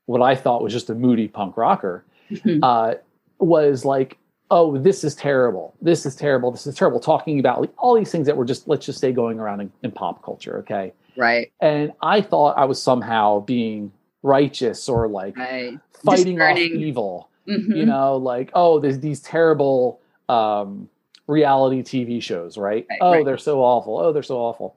what 0.06 0.22
I 0.22 0.34
thought 0.34 0.62
was 0.62 0.72
just 0.72 0.90
a 0.90 0.94
moody 0.94 1.28
punk 1.28 1.56
rocker, 1.56 2.04
uh, 2.62 2.94
was 3.38 3.84
like, 3.84 4.18
oh, 4.50 4.76
this 4.76 5.04
is 5.04 5.14
terrible. 5.14 5.74
This 5.80 6.04
is 6.04 6.16
terrible. 6.16 6.50
This 6.50 6.66
is 6.66 6.74
terrible. 6.74 6.98
Talking 6.98 7.38
about 7.38 7.60
like 7.60 7.70
all 7.78 7.94
these 7.94 8.10
things 8.10 8.26
that 8.26 8.36
were 8.36 8.44
just, 8.44 8.66
let's 8.66 8.84
just 8.84 8.98
say, 8.98 9.12
going 9.12 9.38
around 9.38 9.60
in, 9.60 9.72
in 9.84 9.92
pop 9.92 10.24
culture. 10.24 10.58
Okay. 10.58 10.92
Right. 11.16 11.52
And 11.60 11.92
I 12.02 12.20
thought 12.22 12.58
I 12.58 12.64
was 12.64 12.82
somehow 12.82 13.40
being 13.40 13.92
righteous 14.22 14.88
or 14.88 15.08
like 15.08 15.36
right. 15.36 15.78
fighting 16.04 16.40
off 16.40 16.58
evil. 16.58 17.30
Mm-hmm. 17.48 17.72
You 17.72 17.86
know, 17.86 18.16
like, 18.16 18.50
oh, 18.54 18.78
there's 18.78 19.00
these 19.00 19.20
terrible 19.20 20.00
um, 20.28 20.88
reality 21.26 21.82
TV 21.82 22.22
shows, 22.22 22.56
right? 22.56 22.86
right 22.88 22.98
oh, 23.00 23.12
right. 23.12 23.24
they're 23.24 23.38
so 23.38 23.60
awful. 23.60 23.98
Oh, 23.98 24.12
they're 24.12 24.22
so 24.22 24.36
awful. 24.36 24.76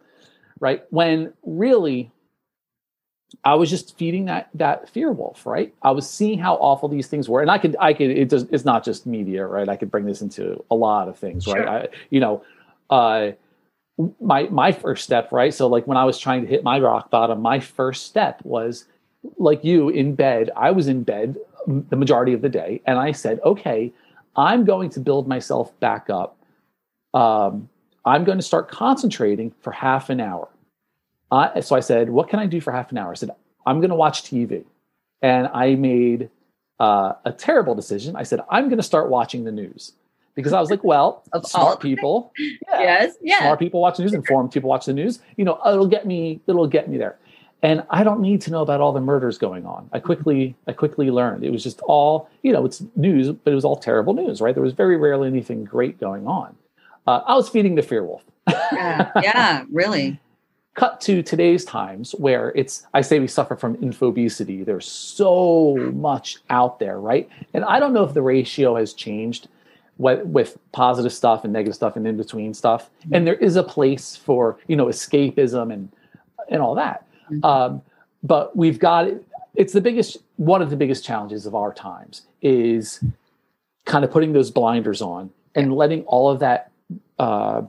Right. 0.59 0.83
When 0.89 1.33
really 1.43 2.11
I 3.43 3.55
was 3.55 3.69
just 3.69 3.97
feeding 3.97 4.25
that 4.25 4.49
that 4.53 4.87
fear 4.89 5.11
wolf, 5.11 5.45
right? 5.45 5.73
I 5.81 5.91
was 5.91 6.09
seeing 6.09 6.39
how 6.39 6.55
awful 6.55 6.87
these 6.87 7.07
things 7.07 7.27
were, 7.27 7.41
and 7.41 7.51
I 7.51 7.57
could 7.57 7.75
I 7.79 7.93
could 7.93 8.11
it 8.11 8.29
does 8.29 8.43
it's 8.51 8.65
not 8.65 8.85
just 8.85 9.05
media, 9.05 9.45
right? 9.45 9.67
I 9.67 9.75
could 9.75 9.91
bring 9.91 10.05
this 10.05 10.21
into 10.21 10.63
a 10.71 10.75
lot 10.75 11.07
of 11.07 11.17
things, 11.17 11.43
sure. 11.43 11.55
right? 11.55 11.67
I, 11.67 11.87
you 12.09 12.19
know, 12.19 12.43
uh, 12.89 13.31
my 14.21 14.43
my 14.43 14.71
first 14.71 15.03
step, 15.03 15.31
right? 15.31 15.53
So 15.53 15.67
like 15.67 15.87
when 15.87 15.97
I 15.97 16.05
was 16.05 16.17
trying 16.19 16.43
to 16.43 16.47
hit 16.47 16.63
my 16.63 16.79
rock 16.79 17.09
bottom, 17.09 17.41
my 17.41 17.59
first 17.59 18.05
step 18.05 18.39
was 18.43 18.85
like 19.37 19.63
you 19.63 19.89
in 19.89 20.15
bed. 20.15 20.49
I 20.55 20.71
was 20.71 20.87
in 20.87 21.03
bed 21.03 21.37
the 21.67 21.95
majority 21.95 22.33
of 22.33 22.41
the 22.41 22.49
day, 22.49 22.81
and 22.85 22.99
I 22.99 23.11
said, 23.11 23.39
okay, 23.45 23.93
I'm 24.35 24.65
going 24.65 24.89
to 24.91 24.99
build 24.99 25.27
myself 25.27 25.77
back 25.79 26.09
up. 26.09 26.37
Um, 27.13 27.69
I'm 28.05 28.23
going 28.23 28.37
to 28.37 28.43
start 28.43 28.69
concentrating 28.69 29.53
for 29.61 29.71
half 29.71 30.09
an 30.09 30.19
hour 30.19 30.49
uh, 31.33 31.61
so 31.61 31.75
I 31.75 31.79
said, 31.79 32.11
What 32.11 32.29
can 32.29 32.39
I 32.39 32.45
do 32.45 32.61
for 32.61 32.71
half 32.71 32.91
an 32.91 32.97
hour? 32.99 33.11
I 33.11 33.15
said, 33.15 33.31
I'm 33.65 33.79
going 33.79 33.89
to 33.89 33.95
watch 33.95 34.23
TV. 34.23 34.65
And 35.21 35.47
I 35.47 35.73
made 35.73 36.29
uh, 36.79 37.13
a 37.25 37.31
terrible 37.31 37.73
decision. 37.73 38.15
I 38.15 38.23
said, 38.23 38.41
I'm 38.51 38.65
going 38.65 38.77
to 38.77 38.83
start 38.83 39.09
watching 39.09 39.43
the 39.43 39.51
news 39.51 39.93
because 40.35 40.53
I 40.53 40.59
was 40.59 40.69
like, 40.69 40.83
well, 40.83 41.23
of 41.33 41.47
smart 41.47 41.79
people, 41.79 42.31
yeah, 42.37 42.81
yes, 42.81 43.15
yeah, 43.21 43.39
smart 43.39 43.57
people 43.59 43.81
watch 43.81 43.97
the 43.97 44.03
news, 44.03 44.13
informed 44.13 44.51
people 44.51 44.69
watch 44.69 44.85
the 44.85 44.93
news. 44.93 45.19
You 45.37 45.45
know, 45.45 45.59
it'll 45.65 45.87
get 45.87 46.05
me, 46.05 46.39
it'll 46.45 46.67
get 46.67 46.87
me 46.87 46.97
there. 46.97 47.17
And 47.63 47.81
I 47.89 48.03
don't 48.03 48.19
need 48.19 48.41
to 48.41 48.51
know 48.51 48.61
about 48.61 48.81
all 48.81 48.91
the 48.91 48.99
murders 48.99 49.37
going 49.37 49.65
on. 49.65 49.89
I 49.93 49.99
quickly, 49.99 50.53
I 50.67 50.73
quickly 50.73 51.09
learned 51.09 51.45
it 51.45 51.49
was 51.49 51.63
just 51.63 51.79
all, 51.83 52.29
you 52.43 52.51
know, 52.51 52.65
it's 52.65 52.83
news, 52.97 53.31
but 53.31 53.51
it 53.51 53.55
was 53.55 53.63
all 53.63 53.77
terrible 53.77 54.13
news, 54.13 54.41
right? 54.41 54.53
There 54.53 54.63
was 54.63 54.73
very 54.73 54.97
rarely 54.97 55.29
anything 55.29 55.63
great 55.63 55.97
going 55.97 56.27
on. 56.27 56.55
Uh, 57.07 57.21
I 57.25 57.35
was 57.35 57.47
feeding 57.47 57.75
the 57.75 57.81
fear 57.81 58.03
wolf. 58.03 58.21
yeah, 58.49 59.11
yeah, 59.21 59.63
really. 59.71 60.19
Cut 60.75 60.99
to 61.01 61.23
today's 61.23 61.63
times 61.63 62.11
where 62.17 62.51
it's, 62.53 62.85
I 62.93 62.99
say 62.99 63.19
we 63.19 63.27
suffer 63.27 63.55
from 63.55 63.77
infobesity. 63.77 64.65
There's 64.65 64.87
so 64.87 65.77
much 65.93 66.39
out 66.49 66.79
there, 66.79 66.99
right? 66.99 67.29
And 67.53 67.63
I 67.63 67.79
don't 67.79 67.93
know 67.93 68.03
if 68.03 68.13
the 68.13 68.21
ratio 68.21 68.75
has 68.75 68.93
changed 68.93 69.47
with, 69.97 70.25
with 70.25 70.57
positive 70.73 71.13
stuff 71.13 71.45
and 71.45 71.53
negative 71.53 71.75
stuff 71.75 71.95
and 71.95 72.05
in 72.05 72.17
between 72.17 72.53
stuff. 72.53 72.89
Mm-hmm. 72.89 73.15
And 73.15 73.27
there 73.27 73.35
is 73.35 73.55
a 73.55 73.63
place 73.63 74.17
for, 74.17 74.57
you 74.67 74.75
know, 74.75 74.87
escapism 74.87 75.71
and, 75.71 75.89
and 76.49 76.61
all 76.61 76.75
that. 76.75 77.07
Mm-hmm. 77.31 77.45
Um, 77.45 77.81
but 78.23 78.55
we've 78.55 78.79
got, 78.79 79.07
it's 79.55 79.73
the 79.73 79.81
biggest, 79.81 80.17
one 80.37 80.61
of 80.61 80.69
the 80.69 80.75
biggest 80.75 81.03
challenges 81.03 81.45
of 81.45 81.55
our 81.55 81.73
times 81.73 82.23
is 82.41 83.03
kind 83.85 84.05
of 84.05 84.11
putting 84.11 84.33
those 84.33 84.51
blinders 84.51 85.01
on 85.01 85.29
and 85.55 85.73
letting 85.73 86.03
all 86.03 86.29
of 86.29 86.39
that 86.39 86.71
uh, 87.19 87.63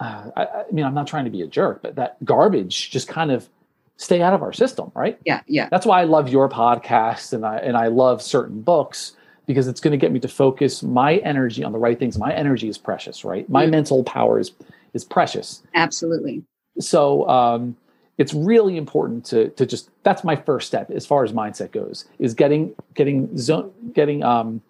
uh, 0.00 0.30
I, 0.36 0.42
I, 0.42 0.64
mean, 0.72 0.84
I'm 0.84 0.94
not 0.94 1.06
trying 1.06 1.24
to 1.24 1.30
be 1.30 1.42
a 1.42 1.46
jerk, 1.46 1.82
but 1.82 1.94
that 1.96 2.22
garbage 2.24 2.90
just 2.90 3.08
kind 3.08 3.30
of 3.30 3.48
stay 3.96 4.20
out 4.20 4.34
of 4.34 4.42
our 4.42 4.52
system, 4.52 4.90
right? 4.94 5.18
Yeah, 5.24 5.40
yeah. 5.46 5.68
That's 5.70 5.86
why 5.86 6.00
I 6.00 6.04
love 6.04 6.28
your 6.28 6.48
podcast 6.48 7.32
and 7.32 7.46
I 7.46 7.58
and 7.58 7.76
I 7.76 7.86
love 7.86 8.20
certain 8.20 8.60
books 8.60 9.12
because 9.46 9.68
it's 9.68 9.80
going 9.80 9.92
to 9.92 9.96
get 9.96 10.10
me 10.10 10.18
to 10.20 10.28
focus 10.28 10.82
my 10.82 11.16
energy 11.18 11.62
on 11.62 11.72
the 11.72 11.78
right 11.78 11.98
things. 11.98 12.18
My 12.18 12.34
energy 12.34 12.68
is 12.68 12.78
precious, 12.78 13.24
right? 13.24 13.48
My 13.48 13.66
mm 13.66 13.70
mental 13.70 14.02
power 14.04 14.38
is 14.38 14.52
is 14.94 15.04
precious. 15.04 15.62
Absolutely. 15.74 16.42
So 16.80 17.28
um, 17.28 17.76
it's 18.18 18.34
really 18.34 18.76
important 18.76 19.24
to 19.26 19.48
to 19.50 19.66
just 19.66 19.90
that's 20.02 20.24
my 20.24 20.36
first 20.36 20.66
step 20.66 20.90
as 20.90 21.04
far 21.04 21.24
as 21.24 21.32
mindset 21.32 21.72
goes 21.72 22.04
is 22.18 22.34
getting 22.34 22.74
getting 22.94 23.36
zone 23.36 23.72
getting 23.92 24.22
um 24.22 24.62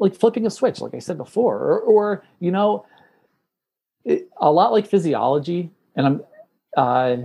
like 0.00 0.16
flipping 0.16 0.46
a 0.46 0.50
switch, 0.50 0.80
like 0.80 0.94
I 0.94 0.98
said 0.98 1.18
before, 1.18 1.56
or, 1.56 1.78
or 1.78 2.24
you 2.40 2.50
know 2.50 2.86
it, 4.04 4.28
a 4.38 4.50
lot 4.50 4.72
like 4.72 4.86
physiology, 4.86 5.70
and 5.94 6.06
I'm 6.06 6.22
uh, 6.76 7.16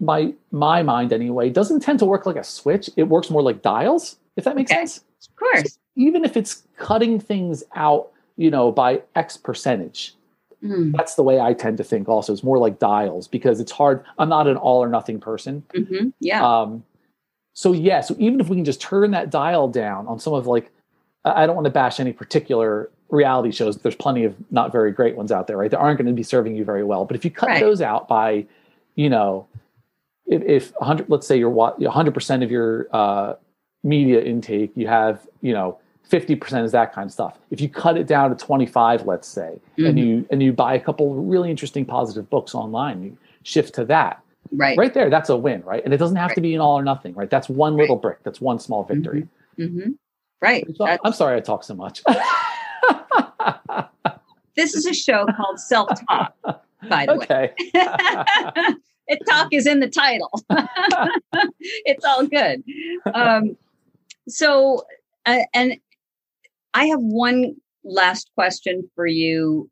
my 0.00 0.34
my 0.50 0.82
mind 0.82 1.12
anyway 1.12 1.48
doesn't 1.48 1.80
tend 1.80 2.00
to 2.00 2.04
work 2.04 2.26
like 2.26 2.36
a 2.36 2.44
switch. 2.44 2.90
It 2.96 3.04
works 3.04 3.30
more 3.30 3.42
like 3.42 3.62
dials, 3.62 4.18
if 4.36 4.44
that 4.44 4.56
makes 4.56 4.70
okay. 4.70 4.80
sense. 4.80 5.04
Of 5.28 5.36
course. 5.36 5.72
So 5.72 5.78
even 5.96 6.24
if 6.24 6.36
it's 6.36 6.64
cutting 6.76 7.20
things 7.20 7.62
out, 7.76 8.10
you 8.36 8.50
know, 8.50 8.72
by 8.72 9.02
X 9.14 9.36
percentage, 9.36 10.16
mm. 10.62 10.92
that's 10.96 11.14
the 11.14 11.22
way 11.22 11.40
I 11.40 11.52
tend 11.52 11.78
to 11.78 11.84
think. 11.84 12.08
Also, 12.08 12.32
it's 12.32 12.42
more 12.42 12.58
like 12.58 12.78
dials 12.78 13.28
because 13.28 13.60
it's 13.60 13.72
hard. 13.72 14.04
I'm 14.18 14.28
not 14.28 14.46
an 14.46 14.56
all 14.56 14.82
or 14.82 14.88
nothing 14.88 15.20
person. 15.20 15.62
Mm-hmm. 15.74 16.08
Yeah. 16.20 16.46
Um, 16.46 16.84
so 17.54 17.72
yeah, 17.72 18.00
so 18.00 18.16
even 18.18 18.40
if 18.40 18.48
we 18.48 18.56
can 18.56 18.64
just 18.64 18.80
turn 18.80 19.10
that 19.10 19.30
dial 19.30 19.68
down 19.68 20.06
on 20.06 20.18
some 20.18 20.32
of 20.32 20.46
like, 20.46 20.70
I 21.24 21.46
don't 21.46 21.54
want 21.54 21.66
to 21.66 21.70
bash 21.70 22.00
any 22.00 22.12
particular 22.12 22.90
reality 23.10 23.52
shows, 23.52 23.76
there's 23.78 23.94
plenty 23.94 24.24
of 24.24 24.34
not 24.50 24.72
very 24.72 24.90
great 24.90 25.16
ones 25.16 25.30
out 25.30 25.46
there, 25.46 25.56
right? 25.56 25.70
That 25.70 25.78
aren't 25.78 25.98
going 25.98 26.06
to 26.06 26.12
be 26.12 26.22
serving 26.22 26.56
you 26.56 26.64
very 26.64 26.82
well. 26.82 27.04
But 27.04 27.16
if 27.16 27.24
you 27.24 27.30
cut 27.30 27.50
right. 27.50 27.60
those 27.60 27.82
out 27.82 28.08
by, 28.08 28.46
you 28.96 29.10
know, 29.10 29.46
if, 30.26 30.42
if 30.42 30.72
100, 30.78 31.08
let's 31.10 31.26
say 31.26 31.38
you're 31.38 31.50
100% 31.50 32.42
of 32.42 32.50
your 32.50 32.88
uh, 32.92 33.34
media 33.84 34.22
intake, 34.22 34.72
you 34.74 34.88
have, 34.88 35.26
you 35.42 35.52
know, 35.52 35.78
50% 36.12 36.64
is 36.64 36.72
that 36.72 36.92
kind 36.92 37.06
of 37.06 37.12
stuff. 37.12 37.38
If 37.50 37.60
you 37.60 37.70
cut 37.70 37.96
it 37.96 38.06
down 38.06 38.30
to 38.30 38.36
25, 38.36 39.06
let's 39.06 39.26
say, 39.26 39.58
mm-hmm. 39.78 39.86
and 39.86 39.98
you 39.98 40.26
and 40.30 40.42
you 40.42 40.52
buy 40.52 40.74
a 40.74 40.80
couple 40.80 41.14
really 41.14 41.50
interesting 41.50 41.86
positive 41.86 42.28
books 42.28 42.54
online, 42.54 43.02
you 43.02 43.16
shift 43.44 43.74
to 43.76 43.84
that. 43.86 44.22
Right. 44.52 44.76
Right 44.76 44.92
there, 44.92 45.08
that's 45.08 45.30
a 45.30 45.36
win, 45.36 45.62
right? 45.62 45.82
And 45.82 45.94
it 45.94 45.96
doesn't 45.96 46.16
have 46.16 46.30
right. 46.30 46.34
to 46.34 46.40
be 46.42 46.54
an 46.54 46.60
all 46.60 46.78
or 46.78 46.84
nothing, 46.84 47.14
right? 47.14 47.30
That's 47.30 47.48
one 47.48 47.76
little 47.76 47.96
right. 47.96 48.02
brick. 48.02 48.22
That's 48.24 48.40
one 48.40 48.58
small 48.58 48.84
victory. 48.84 49.26
Mm-hmm. 49.58 49.78
Mm-hmm. 49.78 49.90
Right. 50.42 50.66
So, 50.76 50.98
I'm 51.02 51.12
sorry 51.12 51.38
I 51.38 51.40
talk 51.40 51.64
so 51.64 51.74
much. 51.74 52.02
this 54.56 54.74
is 54.74 54.84
a 54.84 54.92
show 54.92 55.24
called 55.36 55.60
Self 55.60 55.88
Talk, 56.06 56.34
by 56.88 57.06
the 57.06 57.12
okay. 57.12 57.52
way. 57.58 57.74
it 59.06 59.20
talk 59.26 59.48
is 59.52 59.66
in 59.66 59.80
the 59.80 59.88
title. 59.88 60.30
it's 61.62 62.04
all 62.04 62.26
good. 62.26 62.62
Um, 63.14 63.56
so, 64.28 64.84
uh, 65.24 65.38
and 65.54 65.78
I 66.74 66.86
have 66.86 67.00
one 67.00 67.54
last 67.84 68.30
question 68.34 68.88
for 68.94 69.06
you 69.06 69.70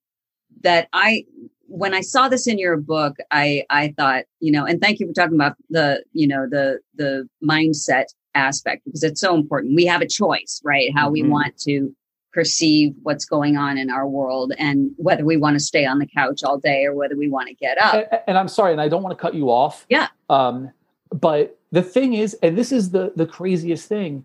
that 0.62 0.88
I 0.92 1.24
when 1.70 1.94
I 1.94 2.00
saw 2.00 2.28
this 2.28 2.46
in 2.46 2.58
your 2.58 2.76
book, 2.76 3.16
I 3.30 3.64
I 3.70 3.94
thought, 3.96 4.24
you 4.40 4.52
know, 4.52 4.64
and 4.64 4.80
thank 4.80 4.98
you 4.98 5.06
for 5.06 5.12
talking 5.12 5.36
about 5.36 5.56
the, 5.70 6.04
you 6.12 6.26
know, 6.26 6.46
the 6.48 6.80
the 6.96 7.28
mindset 7.42 8.06
aspect 8.34 8.84
because 8.84 9.02
it's 9.02 9.20
so 9.20 9.34
important. 9.34 9.76
We 9.76 9.86
have 9.86 10.02
a 10.02 10.06
choice, 10.06 10.60
right? 10.64 10.90
How 10.94 11.06
mm-hmm. 11.06 11.12
we 11.12 11.22
want 11.22 11.56
to 11.60 11.94
perceive 12.32 12.94
what's 13.02 13.24
going 13.24 13.56
on 13.56 13.76
in 13.78 13.90
our 13.90 14.06
world 14.06 14.52
and 14.58 14.90
whether 14.96 15.24
we 15.24 15.36
want 15.36 15.54
to 15.54 15.60
stay 15.60 15.84
on 15.84 15.98
the 15.98 16.06
couch 16.06 16.42
all 16.44 16.58
day 16.58 16.84
or 16.84 16.94
whether 16.94 17.16
we 17.16 17.28
want 17.28 17.48
to 17.48 17.54
get 17.54 17.76
up. 17.80 17.94
And, 17.94 18.20
and 18.28 18.38
I'm 18.38 18.46
sorry, 18.46 18.70
and 18.72 18.80
I 18.80 18.88
don't 18.88 19.02
want 19.02 19.16
to 19.16 19.20
cut 19.20 19.34
you 19.34 19.50
off. 19.50 19.84
Yeah. 19.88 20.08
Um, 20.28 20.70
but 21.12 21.58
the 21.72 21.82
thing 21.82 22.14
is, 22.14 22.34
and 22.42 22.58
this 22.58 22.72
is 22.72 22.90
the 22.90 23.12
the 23.14 23.26
craziest 23.26 23.88
thing, 23.88 24.24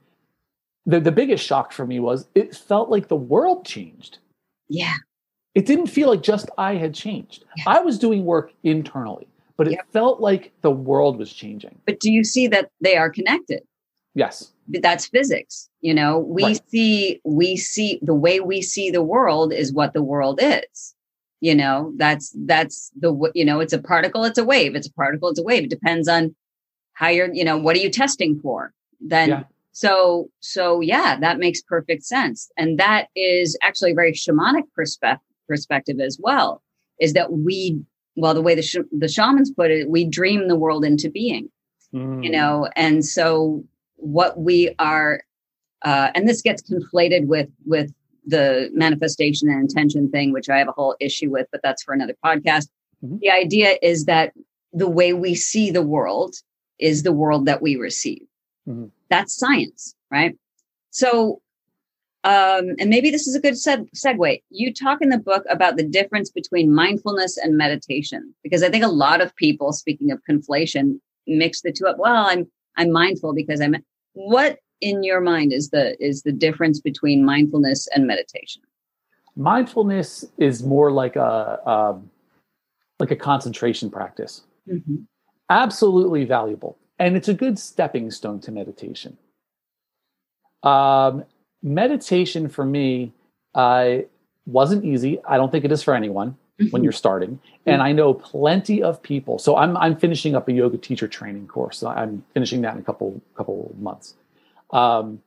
the, 0.86 1.00
the 1.00 1.12
biggest 1.12 1.45
shock 1.45 1.71
for 1.71 1.86
me 1.86 2.00
was 2.00 2.28
it 2.36 2.56
felt 2.56 2.89
like 2.89 3.08
the 3.08 3.15
world 3.15 3.65
changed. 3.65 4.19
Yeah. 4.69 4.95
It 5.56 5.65
didn't 5.65 5.88
feel 5.88 6.10
like 6.10 6.21
just 6.21 6.50
I 6.58 6.76
had 6.76 6.93
changed. 6.93 7.45
Yeah. 7.58 7.63
I 7.67 7.80
was 7.80 7.98
doing 7.98 8.26
work 8.26 8.52
internally, 8.63 9.28
but 9.58 9.67
it 9.67 9.71
Yep. 9.74 9.88
felt 9.93 10.19
like 10.21 10.52
the 10.62 10.71
world 10.71 11.17
was 11.17 11.32
changing. 11.32 11.80
But 11.86 12.00
do 12.00 12.12
you 12.12 12.24
see 12.24 12.48
that 12.48 12.69
they 12.82 12.98
are 12.98 13.10
connected? 13.10 13.63
Yes. 14.13 14.52
But 14.67 14.82
That's 14.82 15.06
physics. 15.08 15.69
You 15.82 15.93
know, 15.93 16.19
we 16.19 16.43
Right. 16.43 16.62
see, 16.69 17.21
we 17.24 17.56
see 17.56 18.00
the 18.02 18.13
way 18.15 18.39
we 18.39 18.62
see 18.62 18.89
the 18.91 19.04
world 19.04 19.54
is 19.54 19.74
what 19.74 19.93
the 19.93 20.04
world 20.04 20.39
is. 20.41 20.93
You 21.41 21.54
know, 21.56 21.93
that's, 21.98 22.34
that's 22.45 22.91
the, 23.00 23.32
you 23.36 23.45
know, 23.45 23.60
it's 23.60 23.74
a 23.74 23.82
particle, 23.82 24.24
it's 24.24 24.38
a 24.38 24.43
wave. 24.45 24.76
It's 24.76 24.88
a 24.88 24.93
particle, 24.93 25.30
it's 25.30 25.39
a 25.39 25.43
wave. 25.43 25.65
It 25.65 25.69
depends 25.69 26.08
on 26.08 26.36
how 26.93 27.10
you're, 27.10 27.32
you 27.34 27.43
know, 27.43 27.58
what 27.58 27.76
are 27.76 27.80
you 27.80 27.89
testing 27.89 28.39
for? 28.39 28.74
Then, 29.00 29.30
Yeah. 29.30 29.43
So, 29.76 30.30
so 30.40 30.80
yeah, 30.80 31.18
that 31.20 31.38
makes 31.38 31.62
perfect 31.62 32.04
sense. 32.04 32.50
And 32.58 32.80
that 32.80 33.08
is 33.14 33.58
actually 33.62 33.92
a 33.92 33.96
very 33.96 34.14
shamanic 34.14 34.64
perspective, 34.74 35.20
perspective 35.50 36.00
as 36.00 36.18
well, 36.18 36.62
is 37.02 37.12
that 37.12 37.34
we, 37.34 37.78
well, 38.16 38.34
the 38.34 38.42
way 38.42 38.56
the, 38.56 38.62
sh- 38.62 38.88
the 38.98 39.10
shamans 39.10 39.52
put 39.52 39.72
it, 39.72 39.90
we 39.90 40.06
dream 40.06 40.48
the 40.48 40.56
world 40.56 40.86
into 40.86 41.10
being 41.10 41.50
you 41.94 42.02
Mm. 42.30 42.32
know 42.32 42.70
and 42.76 43.06
so 43.06 43.64
what 43.96 44.38
we 44.40 44.74
are 44.80 45.22
uh, 45.84 46.10
and 46.16 46.28
this 46.28 46.42
gets 46.42 46.62
conflated 46.62 47.28
with 47.28 47.48
with 47.66 47.94
the 48.26 48.70
manifestation 48.74 49.50
and 49.50 49.62
intention 49.62 50.10
thing 50.10 50.34
which 50.34 50.50
i 50.50 50.58
have 50.58 50.68
a 50.68 50.74
whole 50.74 50.96
issue 51.00 51.30
with 51.30 51.48
but 51.54 51.62
that's 51.64 51.84
for 51.84 51.94
another 51.94 52.16
podcast 52.26 52.68
Mhm. 53.04 53.20
the 53.22 53.30
idea 53.30 53.78
is 53.82 54.06
that 54.06 54.34
the 54.74 54.90
way 54.90 55.14
we 55.14 55.36
see 55.36 55.72
the 55.72 55.84
world 55.84 56.36
is 56.80 57.04
the 57.04 57.14
world 57.14 57.46
that 57.46 57.62
we 57.62 57.76
receive 57.76 58.24
Mhm. 58.68 58.90
That's 59.10 59.38
science 59.38 59.96
right 60.12 60.36
so 60.89 61.41
um, 62.26 62.74
and 62.80 62.89
maybe 62.89 63.12
this 63.12 63.28
is 63.28 63.36
a 63.36 63.39
good 63.39 63.54
seg- 63.54 63.88
segue. 63.96 64.41
You 64.50 64.74
talk 64.74 65.00
in 65.00 65.10
the 65.10 65.20
book 65.20 65.44
about 65.48 65.78
the 65.78 65.84
difference 65.84 66.32
between 66.32 66.74
mindfulness 66.74 67.38
and 67.38 67.56
meditation, 67.56 68.34
because 68.41 68.63
I 68.63 68.70
think 68.70 68.84
a 68.84 68.88
lot 68.88 69.22
of 69.22 69.36
people, 69.36 69.72
speaking 69.74 70.10
of 70.12 70.20
conflation, 70.28 71.00
mix 71.28 71.62
the 71.62 71.72
two 71.72 71.86
up. 71.86 71.98
Well, 72.00 72.26
I'm 72.26 72.48
I'm 72.78 72.91
mindful 72.91 73.36
because 73.36 73.62
I'm. 73.62 73.76
What 74.13 74.58
in 74.82 75.04
your 75.04 75.22
mind 75.22 75.54
is 75.54 75.70
the 75.70 75.96
is 76.04 76.24
the 76.24 76.32
difference 76.32 76.82
between 76.82 77.24
mindfulness 77.24 77.88
and 77.94 78.08
meditation? 78.08 78.63
Mindfulness 79.36 80.26
is 80.39 80.63
more 80.63 80.91
like 80.91 81.15
a 81.15 81.60
um, 81.70 82.10
like 83.00 83.12
a 83.12 83.15
concentration 83.15 83.91
practice. 83.91 84.41
Absolutely 85.52 86.26
valuable, 86.26 86.80
and 86.99 87.15
it's 87.15 87.27
a 87.27 87.34
good 87.34 87.60
stepping 87.60 88.12
stone 88.12 88.39
to 88.41 88.51
meditation. 88.51 89.17
Um, 90.63 91.25
meditation 91.62 92.49
for 92.49 92.65
me 92.65 93.13
uh, 93.53 93.97
wasn't 94.45 94.86
easy. 94.86 95.19
I 95.27 95.38
don't 95.38 95.51
think 95.51 95.65
it 95.65 95.71
is 95.71 95.84
for 95.84 95.93
anyone 95.93 96.38
when 96.71 96.84
you're 96.84 96.93
starting. 96.93 97.39
And 97.65 97.81
I 97.81 97.91
know 97.91 98.13
plenty 98.13 98.81
of 98.81 99.01
people. 99.01 99.39
So 99.39 99.58
I'm 99.58 99.75
I'm 99.77 99.95
finishing 99.97 100.36
up 100.36 100.47
a 100.47 100.53
yoga 100.53 100.77
teacher 100.77 101.08
training 101.08 101.47
course. 101.47 101.84
I'm 101.84 102.23
finishing 102.34 102.62
that 102.62 102.75
in 102.75 102.79
a 102.79 102.84
couple 102.84 103.21
couple 103.36 103.75
months. 103.79 104.15
Um, 104.71 105.21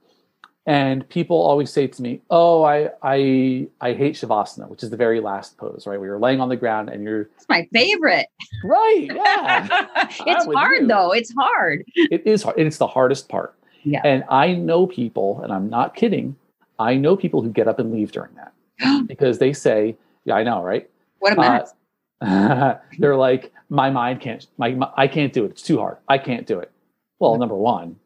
and 0.68 1.08
people 1.08 1.38
always 1.38 1.70
say 1.70 1.86
to 1.86 2.02
me, 2.02 2.20
"Oh, 2.28 2.62
I 2.62 2.90
I 3.02 3.66
I 3.80 3.94
hate 3.94 4.16
shavasana, 4.16 4.68
which 4.68 4.82
is 4.82 4.90
the 4.90 4.98
very 4.98 5.18
last 5.18 5.56
pose, 5.56 5.84
right? 5.86 5.98
Where 5.98 6.10
you're 6.10 6.18
laying 6.18 6.42
on 6.42 6.50
the 6.50 6.56
ground 6.56 6.90
and 6.90 7.02
you're 7.02 7.22
It's 7.36 7.48
my 7.48 7.66
favorite. 7.72 8.26
right. 8.62 9.08
Yeah, 9.10 9.86
it's 10.26 10.44
hard 10.44 10.82
you. 10.82 10.86
though. 10.86 11.12
It's 11.12 11.32
hard. 11.32 11.84
it 11.94 12.22
is 12.26 12.42
hard. 12.42 12.58
It's 12.58 12.76
the 12.76 12.86
hardest 12.86 13.30
part. 13.30 13.54
Yeah. 13.82 14.02
And 14.04 14.24
I 14.28 14.52
know 14.52 14.86
people, 14.86 15.40
and 15.42 15.50
I'm 15.54 15.70
not 15.70 15.94
kidding. 15.94 16.36
I 16.78 16.96
know 16.96 17.16
people 17.16 17.40
who 17.40 17.50
get 17.50 17.66
up 17.66 17.78
and 17.78 17.90
leave 17.90 18.12
during 18.12 18.32
that 18.34 19.06
because 19.08 19.38
they 19.38 19.54
say, 19.54 19.96
"Yeah, 20.26 20.34
I 20.34 20.42
know, 20.42 20.62
right?" 20.62 20.88
What 21.20 21.32
a 21.32 21.36
mess. 21.36 21.72
Uh, 22.20 22.74
they're 22.98 23.16
like, 23.16 23.52
my 23.70 23.88
mind 23.88 24.20
can't, 24.20 24.46
my, 24.58 24.72
my, 24.72 24.90
I 24.98 25.08
can't 25.08 25.32
do 25.32 25.44
it. 25.46 25.52
It's 25.52 25.62
too 25.62 25.78
hard. 25.78 25.96
I 26.08 26.18
can't 26.18 26.46
do 26.46 26.58
it. 26.60 26.70
Well, 27.18 27.36
number 27.38 27.56
one, 27.56 27.96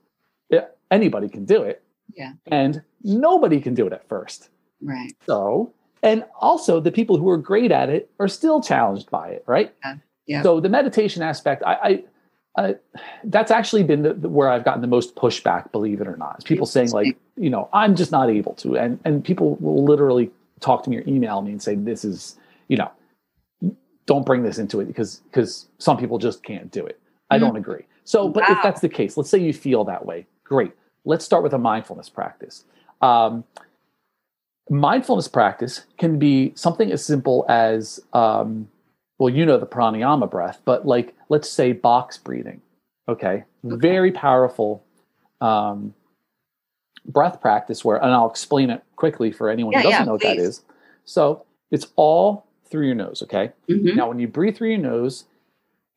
anybody 0.92 1.28
can 1.28 1.44
do 1.44 1.62
it. 1.62 1.81
Yeah. 2.16 2.32
And 2.46 2.82
nobody 3.02 3.60
can 3.60 3.74
do 3.74 3.86
it 3.86 3.92
at 3.92 4.08
first. 4.08 4.48
right. 4.80 5.12
So, 5.26 5.72
and 6.02 6.24
also 6.40 6.80
the 6.80 6.90
people 6.90 7.16
who 7.16 7.28
are 7.28 7.36
great 7.36 7.70
at 7.70 7.88
it 7.88 8.10
are 8.18 8.28
still 8.28 8.60
challenged 8.60 9.10
by 9.10 9.28
it, 9.28 9.44
right? 9.46 9.74
Yeah. 9.84 9.94
Yeah. 10.26 10.42
So 10.42 10.60
the 10.60 10.68
meditation 10.68 11.22
aspect, 11.22 11.62
I, 11.66 11.74
I, 12.56 12.64
I 12.64 12.74
that's 13.24 13.50
actually 13.50 13.82
been 13.82 14.02
the, 14.02 14.14
the- 14.14 14.28
where 14.28 14.48
I've 14.48 14.64
gotten 14.64 14.80
the 14.80 14.86
most 14.86 15.14
pushback, 15.16 15.72
believe 15.72 16.00
it 16.00 16.06
or 16.06 16.16
not. 16.16 16.38
Is 16.38 16.44
people 16.44 16.66
saying 16.66 16.90
like, 16.90 17.16
you 17.36 17.50
know, 17.50 17.68
I'm 17.72 17.96
just 17.96 18.12
not 18.12 18.30
able 18.30 18.54
to, 18.54 18.76
and 18.76 19.00
and 19.04 19.24
people 19.24 19.56
will 19.56 19.84
literally 19.84 20.30
talk 20.60 20.84
to 20.84 20.90
me 20.90 20.98
or 20.98 21.04
email 21.06 21.42
me 21.42 21.50
and 21.50 21.62
say, 21.62 21.74
this 21.74 22.04
is, 22.04 22.36
you 22.68 22.76
know, 22.76 22.90
don't 24.06 24.26
bring 24.26 24.42
this 24.42 24.58
into 24.58 24.80
it 24.80 24.86
because 24.86 25.22
because 25.30 25.68
some 25.78 25.96
people 25.96 26.18
just 26.18 26.42
can't 26.42 26.70
do 26.70 26.84
it. 26.86 27.00
I 27.30 27.36
mm-hmm. 27.36 27.46
don't 27.46 27.56
agree. 27.56 27.84
So, 28.04 28.28
but 28.28 28.48
if 28.48 28.58
that's 28.62 28.80
the 28.80 28.88
case, 28.88 29.16
let's 29.16 29.30
say 29.30 29.38
you 29.38 29.52
feel 29.52 29.84
that 29.84 30.04
way. 30.04 30.26
Great. 30.44 30.72
Let's 31.04 31.24
start 31.24 31.42
with 31.42 31.52
a 31.52 31.58
mindfulness 31.58 32.08
practice. 32.08 32.64
Um, 33.00 33.44
mindfulness 34.70 35.28
practice 35.28 35.84
can 35.98 36.18
be 36.18 36.52
something 36.54 36.92
as 36.92 37.04
simple 37.04 37.44
as, 37.48 38.00
um, 38.12 38.68
well, 39.18 39.28
you 39.28 39.44
know 39.46 39.58
the 39.58 39.66
pranayama 39.66 40.30
breath, 40.30 40.60
but 40.64 40.86
like 40.86 41.14
let's 41.28 41.48
say 41.48 41.72
box 41.72 42.18
breathing. 42.18 42.60
Okay, 43.08 43.44
very 43.64 44.12
powerful 44.12 44.84
um, 45.40 45.92
breath 47.06 47.40
practice. 47.40 47.84
Where, 47.84 47.96
and 47.96 48.12
I'll 48.12 48.30
explain 48.30 48.70
it 48.70 48.82
quickly 48.96 49.32
for 49.32 49.50
anyone 49.50 49.72
Yeah, 49.72 49.80
who 49.80 49.82
doesn't 49.84 50.00
yeah, 50.00 50.04
know 50.06 50.12
what 50.12 50.22
that 50.22 50.36
please. 50.36 50.46
is. 50.48 50.62
So 51.04 51.44
it's 51.70 51.86
all 51.96 52.46
through 52.70 52.86
your 52.86 52.94
nose. 52.94 53.22
Okay. 53.22 53.52
Mhm. 53.68 53.96
Now, 53.96 54.08
when 54.08 54.18
you 54.18 54.28
breathe 54.28 54.56
through 54.56 54.70
your 54.70 54.78
nose, 54.78 55.24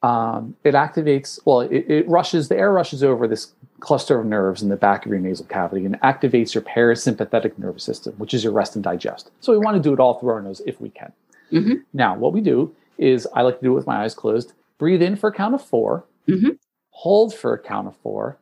um, 0.06 0.56
it 0.64 0.74
activates, 0.76 1.40
well, 1.46 1.62
it, 1.62 1.86
it 1.90 2.08
rushes, 2.08 2.48
the 2.48 2.58
air 2.58 2.72
rushes 2.72 3.04
over 3.04 3.28
this 3.28 3.54
cluster 3.80 4.20
of 4.20 4.26
nerves 4.26 4.62
in 4.62 4.70
the 4.70 4.76
back 4.76 5.06
of 5.06 5.12
your 5.12 5.20
nasal 5.20 5.46
cavity 5.48 5.86
and 5.86 6.00
activates 6.02 6.54
your 6.54 6.62
parasympathetic 6.64 7.58
nervous 7.58 7.84
system, 7.84 8.14
which 8.18 8.34
is 8.34 8.44
your 8.44 8.54
rest 8.54 8.76
and 8.76 8.84
digest. 8.84 9.32
So 9.40 9.52
we 9.52 9.58
want 9.60 9.76
to 9.78 9.82
do 9.82 9.94
it 9.94 10.00
all 10.00 10.20
through 10.20 10.30
our 10.30 10.42
nose 10.42 10.62
if 10.66 10.80
we 10.80 10.90
can. 10.90 11.12
Mhm. 11.52 11.84
Now, 11.94 12.16
what 12.16 12.34
we 12.34 12.42
do 12.42 12.74
is 12.98 13.28
I 13.34 13.42
like 13.42 13.58
to 13.60 13.64
do 13.64 13.72
it 13.72 13.76
with 13.76 13.88
my 13.88 14.04
eyes 14.04 14.14
closed. 14.16 14.54
Breathe 14.78 15.02
in 15.02 15.16
for 15.16 15.30
a 15.30 15.34
count 15.34 15.56
of 15.56 15.62
4 15.62 16.04
Mhm. 16.28 16.58
hold 16.92 17.34
for 17.34 17.54
a 17.54 17.60
count 17.60 17.88
of 17.88 17.96
four, 17.98 18.38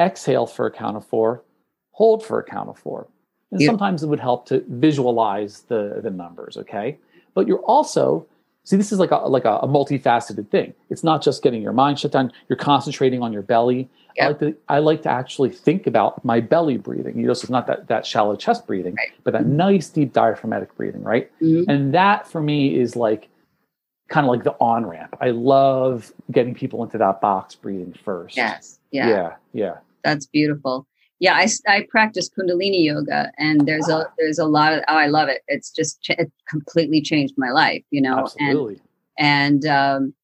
exhale 0.00 0.46
for 0.46 0.66
a 0.66 0.70
count 0.70 0.96
of 0.96 1.04
four, 1.04 1.42
hold 1.92 2.24
for 2.24 2.38
a 2.38 2.44
count 2.44 2.68
of 2.68 2.78
four. 2.78 3.06
And 3.52 3.60
Yeah. 3.60 3.66
sometimes 3.68 4.02
it 4.02 4.08
would 4.08 4.20
help 4.20 4.46
to 4.46 4.64
visualize 4.68 5.62
the, 5.62 6.00
the 6.02 6.10
numbers, 6.10 6.56
okay? 6.56 6.98
But 7.34 7.46
you're 7.46 7.60
also 7.76 8.26
see 8.64 8.76
this 8.76 8.92
is 8.92 8.98
like 8.98 9.10
a 9.10 9.16
like 9.16 9.44
a, 9.44 9.56
a 9.58 9.68
multifaceted 9.68 10.48
thing. 10.50 10.74
It's 10.90 11.04
not 11.04 11.22
just 11.22 11.42
getting 11.42 11.62
your 11.62 11.72
mind 11.72 11.98
shut 12.00 12.12
down. 12.12 12.32
You're 12.48 12.56
concentrating 12.56 13.22
on 13.22 13.32
your 13.32 13.42
belly. 13.42 13.88
I 14.20 14.28
like 14.28 14.38
to 14.40 14.56
I 14.68 14.78
like 14.78 15.02
to 15.02 15.10
actually 15.10 15.50
think 15.50 15.86
about 15.86 16.24
my 16.24 16.40
belly 16.40 16.76
breathing. 16.76 17.18
You 17.18 17.26
know, 17.26 17.34
so 17.34 17.42
it's 17.44 17.50
not 17.50 17.66
that 17.66 17.88
that 17.88 18.06
shallow 18.06 18.36
chest 18.36 18.66
breathing, 18.66 18.94
Right. 18.94 19.08
but 19.24 19.32
that 19.32 19.46
nice 19.46 19.88
deep 19.88 20.12
diaphragmatic 20.12 20.74
breathing, 20.76 21.02
right? 21.02 21.30
Mhm. 21.40 21.64
And 21.68 21.94
that 21.94 22.26
for 22.28 22.40
me 22.40 22.78
is 22.78 22.94
like 22.96 23.28
kind 24.08 24.24
of 24.26 24.30
like 24.30 24.44
the 24.44 24.52
on 24.60 24.86
ramp. 24.86 25.16
I 25.20 25.30
love 25.30 26.12
getting 26.30 26.54
people 26.54 26.82
into 26.84 26.98
that 26.98 27.20
box 27.20 27.54
breathing 27.56 27.94
first. 28.04 28.36
Yes. 28.36 28.78
Yeah. 28.92 29.08
Yeah. 29.08 29.32
Yeah. 29.52 29.74
That's 30.04 30.26
beautiful. 30.26 30.86
Yeah, 31.24 31.36
I, 31.36 31.48
I 31.66 31.86
practice 31.88 32.28
Kundalini 32.28 32.84
yoga, 32.84 33.32
and 33.38 33.66
there's 33.66 33.88
a 33.88 34.12
there's 34.18 34.38
a 34.38 34.44
lot 34.44 34.74
of 34.74 34.80
oh 34.88 34.94
I 34.94 35.06
love 35.06 35.30
it. 35.30 35.40
It's 35.48 35.70
just 35.70 36.02
ch- 36.02 36.10
it 36.10 36.30
completely 36.46 37.00
changed 37.00 37.32
my 37.38 37.48
life, 37.48 37.82
you 37.90 38.02
know. 38.02 38.18
Absolutely. 38.18 38.78
And 39.16 39.64
and 39.64 39.66
um, 39.66 40.14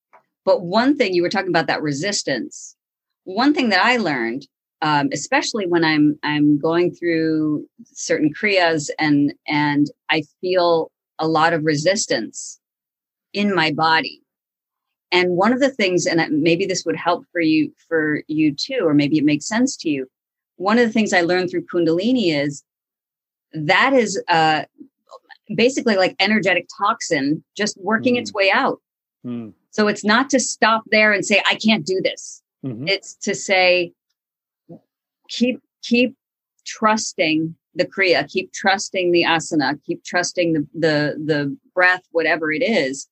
but 0.44 0.60
one 0.60 0.98
thing 0.98 1.14
you 1.14 1.22
were 1.22 1.30
talking 1.30 1.48
about 1.48 1.68
that 1.68 1.80
resistance. 1.80 2.76
One 3.24 3.54
thing 3.54 3.70
that 3.70 3.82
I 3.82 3.96
learned, 3.96 4.46
um, 4.82 5.08
especially 5.10 5.66
when 5.66 5.84
I'm 5.84 6.18
I'm 6.22 6.58
going 6.58 6.94
through 6.94 7.66
certain 7.84 8.30
kriyas 8.34 8.90
and 8.98 9.32
and 9.48 9.86
I 10.10 10.24
feel 10.42 10.90
a 11.18 11.26
lot 11.26 11.54
of 11.54 11.64
resistance 11.64 12.60
in 13.32 13.54
my 13.54 13.72
body. 13.72 14.20
And 15.12 15.30
one 15.30 15.54
of 15.54 15.60
the 15.60 15.70
things, 15.70 16.04
and 16.04 16.42
maybe 16.42 16.66
this 16.66 16.84
would 16.84 16.96
help 16.96 17.24
for 17.32 17.40
you 17.40 17.72
for 17.88 18.22
you 18.28 18.54
too, 18.54 18.80
or 18.82 18.92
maybe 18.92 19.16
it 19.16 19.24
makes 19.24 19.48
sense 19.48 19.78
to 19.78 19.88
you. 19.88 20.06
One 20.60 20.78
of 20.78 20.86
the 20.86 20.92
things 20.92 21.14
I 21.14 21.22
learned 21.22 21.50
through 21.50 21.64
Kundalini 21.72 22.34
is 22.38 22.62
that 23.54 23.94
is 23.94 24.22
uh, 24.28 24.64
basically 25.56 25.96
like 25.96 26.14
energetic 26.20 26.68
toxin 26.78 27.42
just 27.56 27.78
working 27.80 28.16
its 28.16 28.34
way 28.34 28.50
out. 28.52 28.78
Mm. 29.24 29.54
So 29.70 29.88
it's 29.88 30.04
not 30.04 30.28
to 30.30 30.38
stop 30.38 30.82
there 30.90 31.12
and 31.12 31.24
say, 31.24 31.42
I 31.46 31.54
can't 31.54 31.86
do 31.86 32.02
this. 32.02 32.42
Mhm. 32.62 32.86
It's 32.90 33.14
to 33.22 33.34
say, 33.34 33.92
keep, 35.30 35.62
keep 35.82 36.14
trusting 36.66 37.54
the 37.74 37.86
Kriya, 37.86 38.28
keep 38.30 38.52
trusting 38.52 39.12
the 39.12 39.22
asana, 39.22 39.82
keep 39.86 40.04
trusting 40.04 40.52
the, 40.52 40.68
the, 40.74 41.16
the 41.24 41.56
breath, 41.74 42.02
whatever 42.12 42.52
it 42.52 42.62
is, 42.62 43.08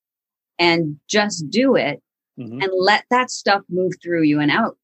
and 0.59 1.01
just 1.09 1.49
do 1.49 1.77
it 1.77 2.03
Mhm. 2.39 2.63
and 2.63 2.71
let 2.77 3.05
that 3.11 3.31
stuff 3.31 3.63
move 3.71 3.95
through 4.03 4.23
you 4.25 4.39
and 4.39 4.51
out. 4.51 4.78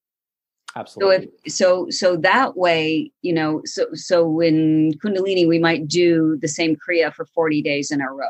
Absolutely. 0.77 1.27
So 1.27 1.31
if 1.47 1.53
so 1.53 1.87
so 1.91 2.17
that 2.17 2.57
way, 2.57 3.11
you 3.23 3.33
know, 3.33 3.63
so 3.65 3.87
so 3.95 4.41
in 4.41 4.93
Kundalini 5.05 5.47
we 5.47 5.59
might 5.59 5.87
do 5.87 6.37
the 6.41 6.49
same 6.49 6.77
Kriya 6.77 7.15
for 7.15 7.27
40 7.27 7.63
days 7.63 7.91
in 7.91 8.01
a 8.01 8.11
row. 8.11 8.27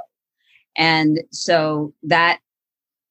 And 0.76 1.20
so 1.30 1.94
that 2.02 2.40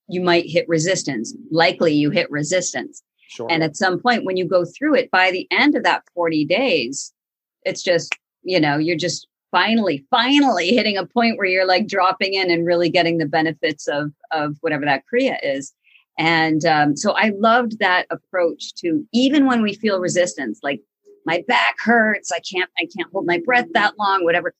you 0.07 0.21
might 0.21 0.45
hit 0.47 0.67
resistance. 0.67 1.33
Likely 1.49 1.93
you 1.93 2.11
hit 2.11 2.29
resistance. 2.29 3.01
Sure. 3.29 3.47
And 3.49 3.63
at 3.63 3.75
some 3.75 3.99
point 3.99 4.25
when 4.25 4.37
you 4.37 4.45
go 4.47 4.65
through 4.65 4.95
it 4.95 5.09
by 5.09 5.31
the 5.31 5.47
end 5.49 5.75
of 5.75 5.83
that 5.83 6.03
40 6.13 6.45
days, 6.45 7.11
it's 7.63 7.81
just, 7.81 8.15
you 8.43 8.59
know, 8.59 8.77
you're 8.77 8.95
just 8.95 9.27
finally 9.49 10.03
finally 10.09 10.69
hitting 10.69 10.97
a 10.97 11.05
point 11.05 11.37
where 11.37 11.47
you're 11.47 11.67
like 11.67 11.87
dropping 11.87 12.33
in 12.33 12.49
and 12.49 12.65
really 12.65 12.89
getting 12.89 13.19
the 13.19 13.25
benefits 13.27 13.87
of 13.87 14.11
of 14.31 14.57
whatever 14.61 14.83
that 14.83 15.03
kriya 15.13 15.37
is 15.43 15.73
and 16.17 16.63
um, 16.65 16.95
so 16.95 17.13
I 17.13 17.31
loved 17.37 17.79
that 17.79 18.05
approach 18.09 18.73
to 18.75 19.05
even 19.13 19.45
when 19.45 19.61
we 19.61 19.73
feel 19.73 19.99
resistance, 19.99 20.59
like 20.61 20.81
my 21.25 21.43
back 21.47 21.75
hurts, 21.79 22.31
I 22.31 22.39
can't, 22.39 22.69
I 22.77 22.87
can't 22.95 23.11
hold 23.11 23.25
my 23.25 23.39
breath 23.43 23.67
that 23.73 23.97
long, 23.97 24.23
whatever. 24.23 24.53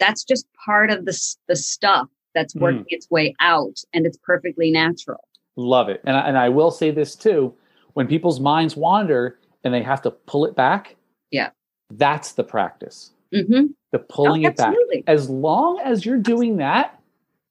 That's 0.00 0.24
just 0.24 0.46
part 0.64 0.90
of 0.90 1.04
the 1.04 1.36
the 1.48 1.56
stuff 1.56 2.08
that's 2.34 2.54
working 2.54 2.82
mm. 2.82 2.88
its 2.88 3.08
way 3.10 3.34
out, 3.40 3.78
and 3.92 4.06
it's 4.06 4.18
perfectly 4.18 4.70
natural. 4.70 5.20
Love 5.56 5.88
it, 5.88 6.00
and 6.04 6.16
I, 6.16 6.28
and 6.28 6.38
I 6.38 6.48
will 6.48 6.70
say 6.70 6.90
this 6.90 7.14
too: 7.14 7.54
when 7.92 8.06
people's 8.06 8.40
minds 8.40 8.76
wander 8.76 9.38
and 9.62 9.72
they 9.72 9.82
have 9.82 10.02
to 10.02 10.10
pull 10.10 10.44
it 10.46 10.56
back, 10.56 10.96
yeah, 11.30 11.50
that's 11.90 12.32
the 12.32 12.44
practice. 12.44 13.10
Mm-hmm. 13.32 13.66
The 13.92 13.98
pulling 13.98 14.46
oh, 14.46 14.48
it 14.48 14.56
back. 14.56 14.74
As 15.06 15.28
long 15.28 15.80
as 15.80 16.04
you're 16.04 16.18
doing 16.18 16.56
that, 16.56 17.00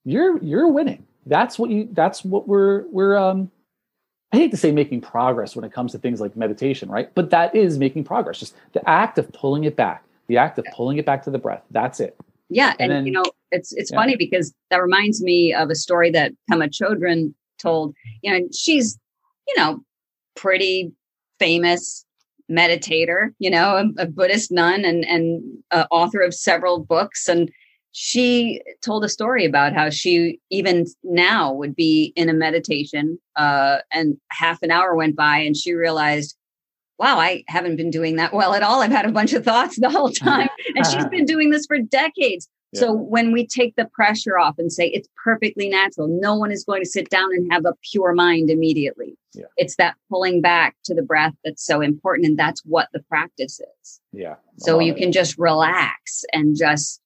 you're 0.03 0.41
you're 0.43 0.67
winning 0.67 1.05
that's 1.25 1.57
what 1.57 1.69
you 1.69 1.89
that's 1.91 2.23
what 2.23 2.47
we're 2.47 2.85
we're 2.87 3.17
um 3.17 3.51
I 4.31 4.37
hate 4.37 4.51
to 4.51 4.57
say 4.57 4.71
making 4.71 5.01
progress 5.01 5.55
when 5.55 5.63
it 5.63 5.71
comes 5.71 5.91
to 5.91 5.99
things 5.99 6.19
like 6.19 6.35
meditation, 6.35 6.89
right? 6.89 7.13
But 7.13 7.29
that 7.29 7.55
is 7.55 7.77
making 7.77 8.03
progress. 8.03 8.39
Just 8.39 8.55
the 8.73 8.87
act 8.89 9.19
of 9.19 9.31
pulling 9.31 9.63
it 9.65 9.75
back, 9.75 10.03
the 10.25 10.37
act 10.37 10.57
of 10.57 10.65
pulling 10.73 10.97
it 10.97 11.05
back 11.05 11.21
to 11.23 11.29
the 11.29 11.37
breath. 11.37 11.61
That's 11.69 11.99
it. 11.99 12.17
Yeah, 12.49 12.71
and, 12.79 12.81
and 12.81 12.91
then, 12.91 13.05
you 13.05 13.11
know, 13.11 13.23
it's 13.51 13.73
it's 13.73 13.91
yeah. 13.91 13.97
funny 13.97 14.15
because 14.15 14.53
that 14.71 14.81
reminds 14.81 15.21
me 15.21 15.53
of 15.53 15.69
a 15.69 15.75
story 15.75 16.09
that 16.11 16.33
Pema 16.51 16.69
Chodron 16.69 17.33
told. 17.59 17.93
You 18.23 18.31
know, 18.33 18.47
she's 18.51 18.97
you 19.47 19.55
know 19.57 19.83
pretty 20.35 20.91
famous 21.39 22.03
meditator, 22.51 23.29
you 23.39 23.49
know, 23.49 23.77
a, 23.77 24.03
a 24.03 24.07
Buddhist 24.07 24.51
nun 24.51 24.83
and 24.83 25.05
and 25.05 25.43
uh, 25.71 25.85
author 25.91 26.21
of 26.21 26.33
several 26.33 26.79
books 26.79 27.27
and 27.27 27.51
she 27.93 28.59
told 28.81 29.05
a 29.05 29.09
story 29.09 29.45
about 29.45 29.73
how 29.73 29.89
she 29.89 30.39
even 30.49 30.85
now 31.03 31.53
would 31.53 31.75
be 31.75 32.11
in 32.15 32.27
a 32.27 32.33
meditation 32.33 33.19
uh, 33.35 33.77
and 33.91 34.17
half 34.31 34.61
an 34.63 34.71
hour 34.71 34.95
went 34.95 35.15
by 35.15 35.37
and 35.37 35.55
she 35.55 35.73
realized 35.73 36.35
wow 36.97 37.19
i 37.19 37.43
haven't 37.47 37.75
been 37.75 37.91
doing 37.91 38.15
that 38.17 38.33
well 38.33 38.53
at 38.53 38.63
all. 38.63 38.81
I've 38.81 38.91
had 38.91 39.05
a 39.05 39.11
bunch 39.11 39.33
of 39.33 39.45
thoughts 39.45 39.79
the 39.79 39.89
whole 39.89 40.09
time. 40.09 40.49
And 40.75 40.85
she's 40.87 41.05
been 41.05 41.25
doing 41.25 41.51
this 41.51 41.65
for 41.67 41.77
decades. 41.77 42.49
Yeah. 42.71 42.79
so 42.79 42.93
when 42.93 43.31
we 43.31 43.45
take 43.45 43.75
the 43.75 43.85
pressure 43.85 44.39
off 44.39 44.55
and 44.57 44.71
say 44.71 44.87
it's 44.87 45.07
perfectly 45.23 45.69
natural. 45.69 46.07
No 46.07 46.35
one 46.35 46.51
is 46.51 46.63
going 46.63 46.81
to 46.81 46.89
sit 46.89 47.09
down 47.09 47.29
and 47.31 47.51
have 47.53 47.65
a 47.65 47.75
pure 47.91 48.13
mind 48.13 48.49
immediately. 48.49 49.15
Yeah. 49.35 49.45
it's 49.57 49.75
that 49.75 49.95
pulling 50.09 50.41
back 50.41 50.75
to 50.85 50.95
the 50.95 51.01
breath 51.03 51.33
that's 51.43 51.63
so 51.65 51.81
important 51.81 52.27
and 52.27 52.37
that's 52.37 52.61
what 52.65 52.87
the 52.93 53.01
practice 53.01 53.59
is. 53.59 54.01
Yeah. 54.11 54.35
So 54.57 54.79
you 54.79 54.95
can 54.95 55.11
just 55.11 55.37
relax 55.37 56.23
and 56.33 56.55
just 56.55 57.01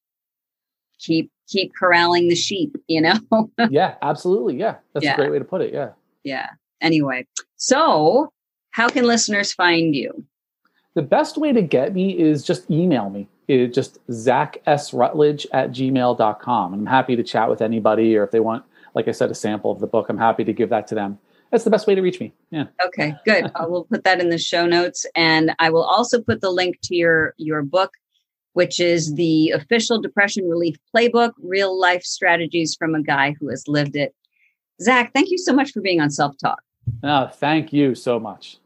keep 0.98 1.30
keep 1.48 1.72
corralling 1.78 2.28
the 2.28 2.36
sheep 2.36 2.76
you 2.86 3.00
know? 3.00 3.18
Yeah 3.70 3.94
absolutely. 4.02 4.56
Yeah 4.56 4.76
that's 4.92 5.04
yeah. 5.04 5.14
a 5.14 5.16
great 5.16 5.30
way 5.30 5.38
to 5.38 5.44
put 5.44 5.60
it 5.60 5.72
yeah. 5.72 5.90
Yeah. 6.24 6.50
Anyway 6.80 7.26
so 7.56 8.32
how 8.70 8.88
can 8.88 9.04
listeners 9.04 9.52
find 9.52 9.94
you? 9.94 10.24
The 10.94 11.02
best 11.02 11.36
way 11.36 11.52
to 11.52 11.62
get 11.62 11.94
me 11.94 12.18
is 12.18 12.44
just 12.44 12.70
email 12.70 13.10
me. 13.10 13.28
It's 13.46 13.74
just 13.74 13.98
zack 14.10 14.58
s 14.66 14.92
rutledge 14.92 15.46
at 15.52 15.70
gmail.com 15.70 16.72
and 16.72 16.82
i'm 16.82 16.86
happy 16.86 17.16
to 17.16 17.22
chat 17.22 17.48
with 17.48 17.62
anybody 17.62 18.16
or 18.16 18.22
if 18.22 18.30
they 18.30 18.40
want 18.40 18.64
like 18.94 19.08
i 19.08 19.12
said 19.12 19.30
a 19.30 19.34
sample 19.34 19.70
of 19.70 19.80
the 19.80 19.86
book 19.86 20.08
i'm 20.08 20.18
happy 20.18 20.44
to 20.44 20.52
give 20.52 20.68
that 20.70 20.86
to 20.88 20.94
them. 20.94 21.18
That's 21.50 21.64
the 21.64 21.70
best 21.70 21.86
way 21.86 21.94
to 21.94 22.02
reach 22.02 22.20
me 22.20 22.34
yeah. 22.50 22.64
Okay 22.84 23.14
good. 23.24 23.50
I 23.54 23.64
will 23.64 23.84
put 23.84 24.04
that 24.04 24.20
in 24.20 24.28
the 24.28 24.38
show 24.38 24.66
notes 24.66 25.06
and 25.14 25.54
i 25.58 25.70
will 25.70 25.84
also 25.84 26.20
put 26.20 26.40
the 26.42 26.50
link 26.50 26.78
to 26.84 26.94
your 26.94 27.34
your 27.38 27.62
book 27.62 27.92
which 28.58 28.80
is 28.80 29.14
the 29.14 29.50
official 29.50 30.00
depression 30.00 30.48
relief 30.48 30.74
playbook, 30.92 31.30
real 31.40 31.78
life 31.78 32.02
strategies 32.02 32.74
from 32.74 32.92
a 32.92 33.00
guy 33.00 33.36
who 33.38 33.48
has 33.48 33.68
lived 33.68 33.94
it. 33.94 34.16
Zack, 34.82 35.12
thank 35.14 35.30
you 35.30 35.38
so 35.38 35.52
much 35.52 35.70
for 35.70 35.80
being 35.80 36.00
on 36.00 36.10
Self 36.10 36.36
Talk. 36.38 36.60
Oh, 37.04 37.28
thank 37.28 37.72
you 37.72 37.94
so 37.94 38.18
much. 38.18 38.58